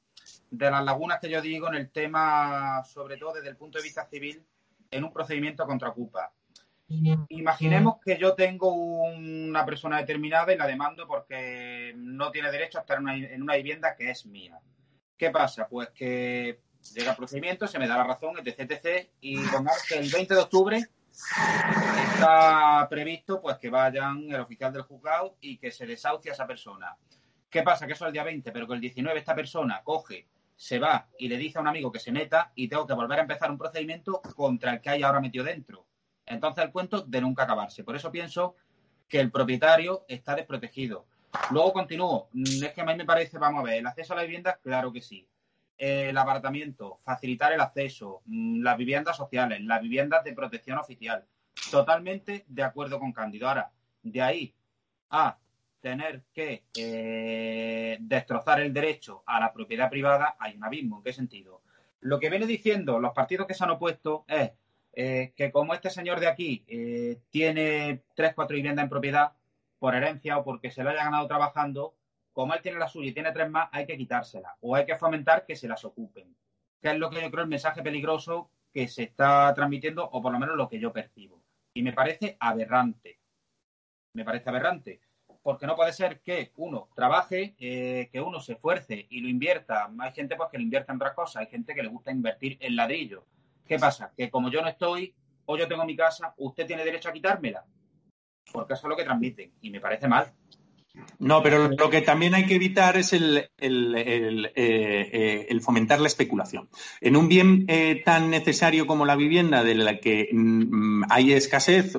[0.50, 3.84] de las lagunas que yo digo en el tema, sobre todo desde el punto de
[3.84, 4.42] vista civil,
[4.90, 6.32] en un procedimiento contra Ocupa.
[6.86, 12.82] Imaginemos que yo tengo una persona determinada y la demando porque no tiene derecho a
[12.82, 14.60] estar en una, vivienda que es mía.
[15.16, 15.66] ¿Qué pasa?
[15.66, 16.60] Pues que
[16.94, 20.34] llega el procedimiento, se me da la razón, etc, etc, y pongamos que el 20
[20.34, 20.84] de octubre
[22.12, 26.46] está previsto pues que vayan el oficial del juzgado y que se desahucie a esa
[26.46, 26.96] persona.
[27.48, 27.86] ¿Qué pasa?
[27.86, 30.26] Que eso es el día 20, pero que el 19 esta persona coge,
[30.56, 33.20] se va y le dice a un amigo que se meta y tengo que volver
[33.20, 35.86] a empezar un procedimiento contra el que hay ahora metido dentro.
[36.26, 37.84] Entonces el cuento de nunca acabarse.
[37.84, 38.56] Por eso pienso
[39.08, 41.06] que el propietario está desprotegido.
[41.50, 42.28] Luego continúo.
[42.32, 44.58] Mm, es que a mí me parece, vamos a ver, el acceso a la vivienda,
[44.62, 45.28] claro que sí.
[45.76, 51.26] El abaratamiento, facilitar el acceso, mm, las viviendas sociales, las viviendas de protección oficial.
[51.70, 53.48] Totalmente de acuerdo con Cándido.
[53.48, 53.72] Ahora,
[54.02, 54.54] de ahí
[55.10, 55.38] a
[55.80, 60.98] tener que eh, destrozar el derecho a la propiedad privada, hay un abismo.
[60.98, 61.62] ¿En qué sentido?
[62.00, 64.52] Lo que viene diciendo los partidos que se han opuesto es
[64.96, 69.32] Eh, que como este señor de aquí eh, tiene tres, cuatro viviendas en propiedad
[69.80, 71.94] por herencia o porque se lo haya ganado trabajando,
[72.32, 74.96] como él tiene la suya y tiene tres más, hay que quitársela o hay que
[74.96, 76.36] fomentar que se las ocupen.
[76.80, 80.32] Que es lo que yo creo el mensaje peligroso que se está transmitiendo, o por
[80.32, 81.40] lo menos lo que yo percibo.
[81.72, 83.18] Y me parece aberrante.
[84.12, 85.00] Me parece aberrante.
[85.42, 89.90] Porque no puede ser que uno trabaje, eh, que uno se esfuerce y lo invierta.
[89.98, 92.58] Hay gente pues, que lo invierte en otras cosas, hay gente que le gusta invertir
[92.60, 93.26] en ladrillo
[93.66, 94.12] ¿Qué pasa?
[94.16, 95.14] Que como yo no estoy,
[95.46, 97.64] o yo tengo mi casa, usted tiene derecho a quitármela.
[98.52, 100.32] Porque eso es lo que transmiten y me parece mal.
[101.18, 106.68] No, pero lo que también hay que evitar es el, eh, eh, fomentar la especulación.
[107.00, 111.98] En un bien eh, tan necesario como la vivienda, de la que mm, hay escasez,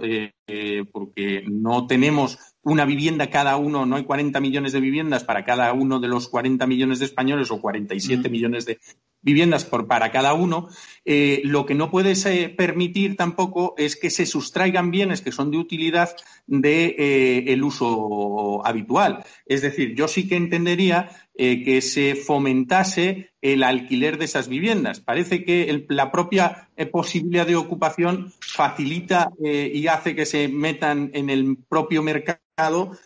[0.92, 5.74] porque no tenemos una vivienda cada uno, no hay 40 millones de viviendas para cada
[5.74, 8.80] uno de los 40 millones de españoles o 47 millones de
[9.26, 10.70] viviendas por, para cada uno,
[11.04, 12.16] eh, lo que no puede
[12.50, 16.16] permitir tampoco es que se sustraigan bienes que son de utilidad
[16.46, 19.26] de eh, uso habitual.
[19.48, 25.00] Es decir, yo sí que entendería eh, que se fomentase el alquiler de esas viviendas.
[25.00, 31.58] Parece que la propia posibilidad de ocupación facilita y hace que se metan en el
[31.68, 32.45] propio mercado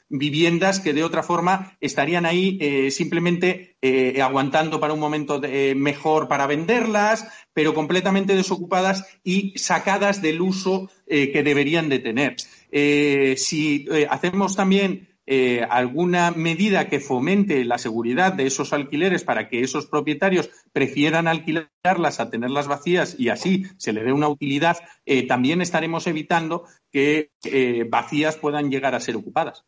[0.10, 5.74] viviendas que de otra forma estarían ahí eh, simplemente eh, aguantando para un momento de,
[5.76, 12.36] mejor para venderlas, pero completamente desocupadas y sacadas del uso eh, que deberían de tener.
[13.38, 15.08] si hacemos también
[15.70, 22.20] alguna medida que fomente la seguridad de esos alquileres para que esos propietarios prefieran alquilarlas
[22.20, 24.78] a tenerlas vacías y así se le dé una utilidad,
[25.28, 27.32] también estaremos evitando que
[27.90, 29.64] vacías puedan llegar a ser ocupadas.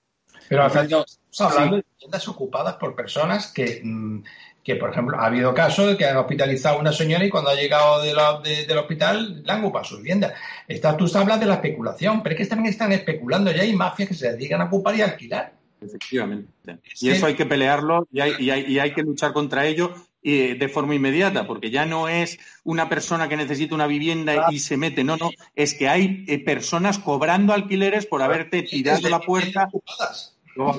[0.50, 3.54] Pero estamos hablando de viviendas ocupadas por personas
[3.84, 4.20] mm,
[4.64, 7.52] que, por ejemplo, ha habido casos de que han hospitalizado a una señora y cuando
[7.52, 10.34] ha llegado del hospital le han ocupado su vivienda.
[10.68, 14.10] Está, tú hablas de la especulación, pero es que también están especulando, ya hay mafias
[14.10, 15.54] que se dedican a ocupar y a alquilar.
[15.80, 16.52] Efectivamente.
[17.00, 20.96] Y eso hay que pelearlo y hay, y hay, que luchar contra ello de forma
[20.96, 25.18] inmediata, porque ya no es una persona que necesita una vivienda y se mete, no,
[25.18, 29.68] no, es que hay eh, personas cobrando alquileres por haberte tirado la puerta
[30.56, 30.70] ¿tú,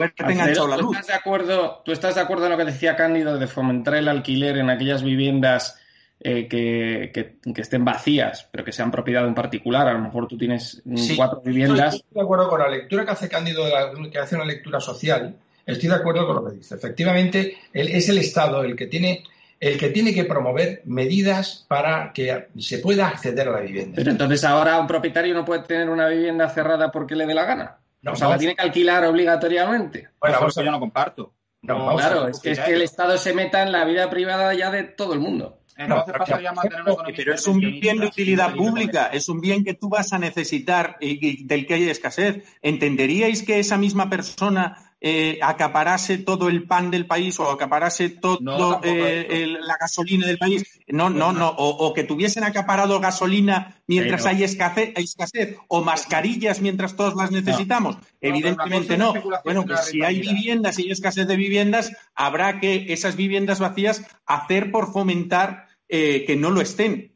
[0.93, 4.09] estás de acuerdo, ¿Tú estás de acuerdo en lo que decía Cándido de fomentar el
[4.09, 5.78] alquiler en aquellas viviendas
[6.20, 9.88] eh, que, estén vacías, pero que sean propiedad de un particular?
[9.88, 11.95] A lo mejor tú tienes mm, cuatro viviendas.
[11.97, 13.64] Estoy de acuerdo con la lectura que hace Cándido,
[14.11, 15.36] que hace una lectura social.
[15.64, 16.74] Estoy de acuerdo con lo que dice.
[16.74, 19.24] Efectivamente, es el Estado el que tiene
[19.62, 23.94] el que tiene que promover medidas para que se pueda acceder a la vivienda.
[23.94, 27.44] Pero entonces ahora un propietario no puede tener una vivienda cerrada porque le dé la
[27.44, 27.78] gana
[28.10, 30.08] o sea, la tiene que alquilar obligatoriamente.
[30.20, 31.34] Bueno, eso yo no comparto.
[31.62, 34.72] No, claro, es que, es que el Estado se meta en la vida privada ya
[34.72, 35.60] de todo el mundo.
[35.76, 40.96] pero es un bien de utilidad pública, es un bien que tú vas a necesitar
[40.98, 42.44] y del que hay escasez.
[42.62, 48.80] ¿Entenderíais que esa misma persona eh, acaparase todo el pan del país o acaparase todo
[48.84, 50.62] eh, la gasolina del país.
[50.86, 51.48] No, no, no.
[51.48, 57.96] O, que tuviesen acaparado gasolina mientras hay escasez, escasez, o mascarillas mientras todos las necesitamos.
[58.20, 59.12] Evidentemente no.
[59.44, 64.05] Bueno, pues si hay viviendas y hay escasez de viviendas, habrá que esas viviendas vacías
[64.24, 67.11] hacer por fomentar eh, que no lo estén.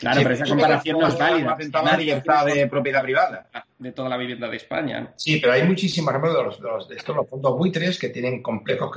[0.00, 1.56] Claro, pero esa comparación no es válida.
[1.84, 3.46] La libertad de propiedad privada.
[3.78, 5.12] De toda la vivienda de España.
[5.16, 8.90] Sí, pero hay muchísimos ejemplos de, los, de, estos, los fondos buitres que tienen complejos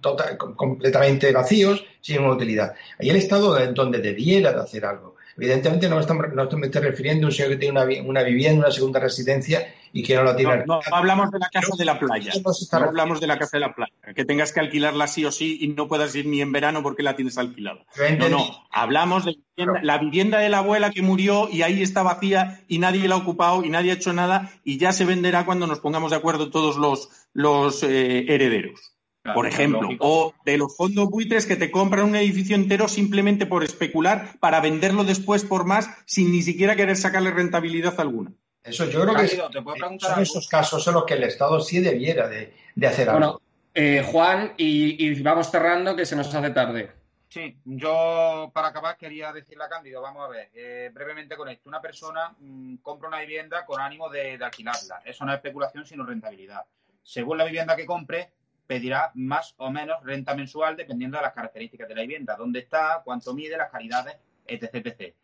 [0.00, 2.74] tota, completamente vacíos sin utilidad.
[2.98, 5.16] Ahí el Estado donde debiera de hacer algo.
[5.36, 8.66] Evidentemente no, estamos, no me estoy refiriendo a un señor que tiene una, una vivienda,
[8.66, 10.64] una segunda residencia y que no la tiene.
[10.66, 12.32] No, hablamos de la casa de la playa.
[12.44, 13.92] No hablamos de la casa de la playa.
[14.14, 17.02] Que tengas que alquilarla sí o sí y no puedas ir ni en verano porque
[17.02, 17.84] la tienes alquilada.
[18.18, 18.66] No, no.
[18.70, 19.36] Hablamos de
[19.82, 23.18] la vivienda de la abuela que murió y ahí está vacía y nadie la ha
[23.18, 26.50] ocupado y nadie ha hecho nada y ya se venderá cuando nos pongamos de acuerdo
[26.50, 28.94] todos los, los eh, herederos.
[29.34, 33.64] por ejemplo, o de los fondos buitres que te compran un edificio entero simplemente por
[33.64, 38.32] especular para venderlo después por más sin ni siquiera querer sacarle rentabilidad alguna.
[38.62, 42.54] Eso yo creo que son esos casos en los que el Estado sí debiera de,
[42.86, 43.20] hacer algo.
[43.20, 43.40] Bueno,
[43.74, 46.92] eh, Juan, y, vamos cerrando que se nos hace tarde.
[47.28, 51.68] Sí, yo para acabar quería decirle a Cándido, vamos a ver, eh, brevemente con esto.
[51.68, 55.00] Una persona mm, compra una vivienda con ánimo de, alquilarla.
[55.04, 56.64] Eso no es especulación, sino rentabilidad.
[57.02, 58.32] Según la vivienda que compre,
[58.66, 63.00] pedirá más o menos renta mensual dependiendo de las características de la vivienda, dónde está,
[63.04, 64.74] cuánto mide, las calidades, etc.
[64.74, 65.14] etc.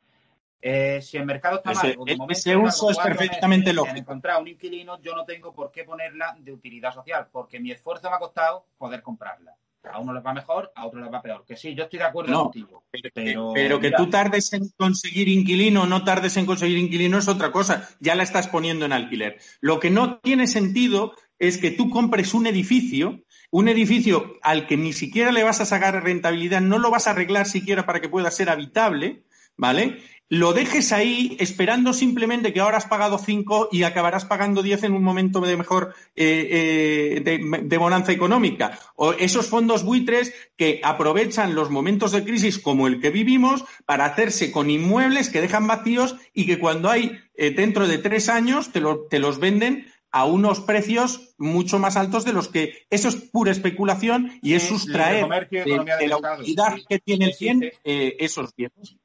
[0.69, 1.97] Eh, si el mercado está mal,
[2.29, 3.99] ese uso es perfectamente lógico.
[3.99, 8.11] encontrar un inquilino, yo no tengo por qué ponerla de utilidad social, porque mi esfuerzo
[8.11, 9.55] me ha costado poder comprarla.
[9.85, 11.45] A uno les va mejor, a otros les va peor.
[11.47, 12.83] Que sí, yo estoy de acuerdo contigo.
[13.15, 17.29] Pero, pero, que tú tardes en conseguir inquilino o no tardes en conseguir inquilino es
[17.29, 17.89] otra cosa.
[18.01, 19.39] Ya la estás poniendo en alquiler.
[19.61, 24.77] Lo que no tiene sentido es que tú compres un edificio, un edificio al que
[24.77, 28.09] ni siquiera le vas a sacar rentabilidad, no lo vas a arreglar siquiera para que
[28.09, 29.23] pueda ser habitable,
[29.57, 30.03] ¿vale?
[30.29, 34.95] Lo dejes ahí esperando simplemente que ahora has pagado 5 y acabarás pagando 10 en
[34.95, 38.79] un momento de mejor eh, eh, de, bonanza económica.
[38.97, 44.05] O esos fondos buitres que aprovechan los momentos de crisis como el que vivimos para
[44.05, 48.73] hacerse con inmuebles que dejan vacíos y que cuando hay eh, dentro de tres años
[48.73, 53.17] te, te los venden a unos precios mucho más altos de los que eso es
[53.17, 58.97] pura especulación y es sustraer de, la utilidad que tiene el 100 esos bienes.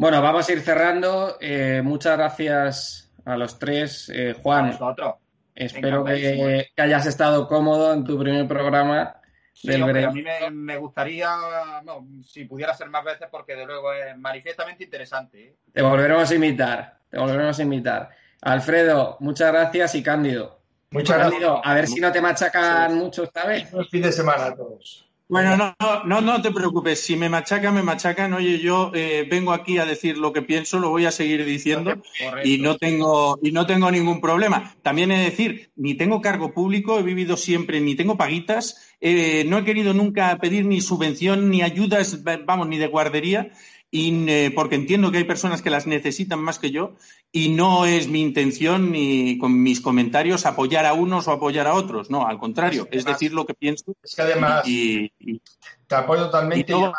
[0.00, 1.36] Bueno, vamos a ir cerrando.
[1.42, 4.10] Eh, muchas gracias a los tres.
[4.14, 4.74] Eh, Juan,
[5.54, 9.20] espero que, hayas estado cómodo en tu primer programa.
[9.62, 11.28] del hombre, a mí me, gustaría,
[12.24, 15.48] si pudiera ser más veces, porque de luego es manifiestamente interesante.
[15.48, 15.56] ¿eh?
[15.70, 18.08] Te volveremos a invitar, te volveremos a invitar.
[18.40, 20.62] Alfredo, muchas gracias y Cándido.
[20.92, 21.60] Muchas gracias.
[21.62, 23.70] A ver si no te machacan mucho esta vez.
[23.70, 25.09] Buen fin de semana a todos.
[25.30, 25.76] Bueno, no,
[26.06, 27.00] no, no te preocupes.
[27.00, 28.34] Si me machacan, me machacan.
[28.34, 32.02] Oye, yo eh, vengo aquí a decir lo que pienso, lo voy a seguir diciendo
[32.42, 34.74] y no tengo y no tengo ningún problema.
[34.82, 39.44] También he de decir, ni tengo cargo público, he vivido siempre, ni tengo paguitas, eh,
[39.46, 43.52] no he querido nunca pedir ni subvención ni ayudas, vamos, ni de guardería
[43.90, 46.94] y, eh, porque entiendo que hay personas que las necesitan más que yo
[47.32, 51.74] y no es mi intención ni con mis comentarios apoyar a unos o apoyar a
[51.74, 53.96] otros, no, al contrario, es, decir lo que pienso.
[54.02, 55.12] Es que además y,
[55.86, 56.72] te apoyo totalmente.
[56.72, 56.92] Y no,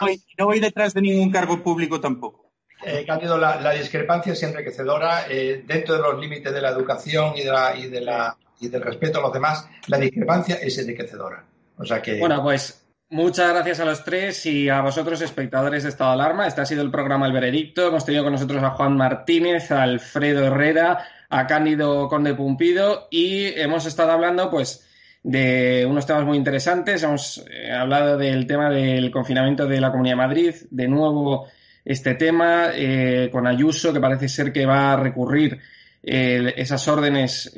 [0.45, 2.51] voy, detrás de ningún cargo público tampoco.
[2.83, 7.43] Eh, Cándido, la, discrepancia es enriquecedora eh, dentro de los límites de la educación y,
[7.43, 9.67] de la, y, de la, y del respeto a los demás.
[9.87, 11.45] La discrepancia es enriquecedora.
[11.77, 12.19] O sea que...
[12.19, 12.80] Bueno, pues
[13.11, 16.47] Muchas gracias a los tres y a vosotros, espectadores de Estado de Alarma.
[16.47, 17.85] Este ha sido el programa El Veredicto.
[17.85, 23.47] Hemos tenido con nosotros a Juan Martínez, a Alfredo Herrera, a Cándido Conde Pumpido y
[23.59, 24.87] hemos estado hablando, pues,
[25.23, 27.03] de unos temas muy interesantes.
[27.03, 30.55] Hemos eh, hablado del tema del confinamiento de la Comunidad de Madrid.
[30.69, 31.47] De nuevo,
[31.83, 35.59] este tema eh, con Ayuso, que parece ser que va a recurrir
[36.01, 37.53] eh, esas órdenes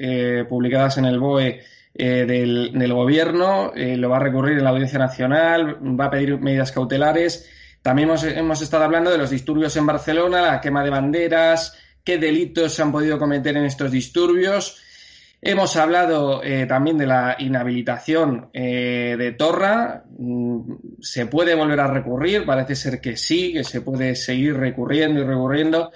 [0.49, 1.62] publicadas en el BOE
[1.96, 6.39] eh, del, gobierno, eh, lo va a recurrir en la Audiencia Nacional, va a pedir
[6.39, 7.50] medidas cautelares.
[7.84, 12.74] También hemos, estado hablando de los disturbios en Barcelona, la quema de banderas, qué delitos
[12.74, 14.82] se han podido cometer en estos disturbios.
[15.41, 20.06] Hemos hablado eh, también de la inhabilitación de Torra.
[20.18, 20.62] Mm,
[21.02, 22.46] ¿Se puede volver a recurrir?
[22.46, 25.91] Parece ser que sí, que se puede seguir recurriendo y recurriendo.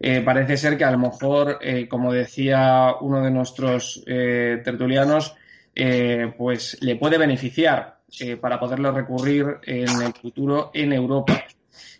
[0.00, 5.34] Eh, parece ser que a lo mejor, eh, como decía uno de nuestros eh, tertulianos,
[6.36, 7.98] pues le puede beneficiar
[8.40, 11.44] para poderlo recurrir en el futuro en Europa.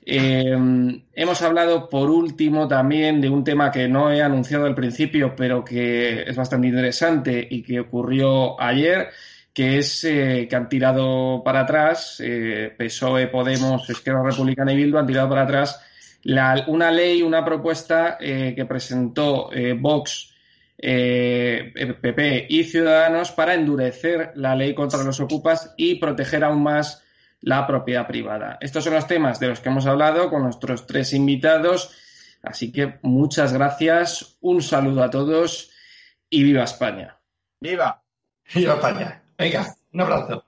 [0.04, 5.64] hemos hablado por último también de un tema que no he anunciado al principio, pero
[5.64, 9.10] que es bastante interesante y que ocurrió ayer,
[9.54, 12.20] que es que han tirado para atrás,
[12.76, 15.87] PSOE, Podemos, Esquerra Republicana y Bildu han tirado para atrás
[16.24, 20.34] una ley, una propuesta eh, que presentó eh, Vox,
[20.76, 27.02] PP eh, y Ciudadanos para endurecer la ley contra los ocupas y proteger aún más
[27.40, 28.58] la propiedad privada.
[28.60, 31.90] Estos son los temas de los que hemos hablado con nuestros tres invitados.
[32.42, 35.70] Así que muchas gracias, un saludo a todos
[36.30, 37.18] y viva España.
[37.60, 38.02] ¡Viva!
[38.54, 39.22] ¡Viva España!
[39.36, 40.47] Venga, un abrazo.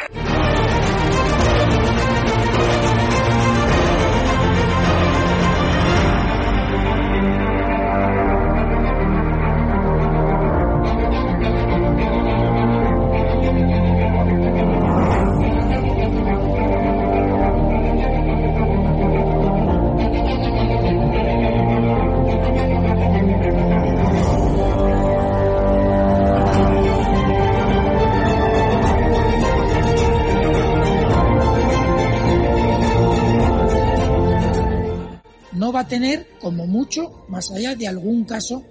[37.27, 38.63] Más allá de algún caso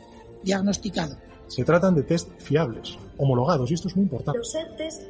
[0.43, 1.16] diagnosticado.
[1.48, 4.39] Se tratan de test fiables, homologados, y esto es muy importante.
[4.39, 5.02] Los test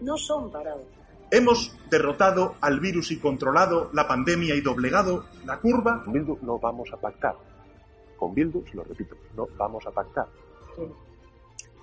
[0.00, 0.84] no son parados.
[1.30, 6.02] Hemos derrotado al virus y controlado la pandemia y doblegado la curva.
[6.04, 7.34] Con Bildu no vamos a pactar.
[8.18, 10.26] Con Bildu, lo repito, no vamos a pactar.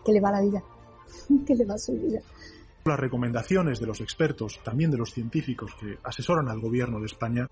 [0.05, 0.63] ¿Qué le va la vida?
[1.45, 2.21] ¿Qué le va su vida?
[2.85, 7.47] Las recomendaciones de los expertos, también de los científicos que asesoran al gobierno de España.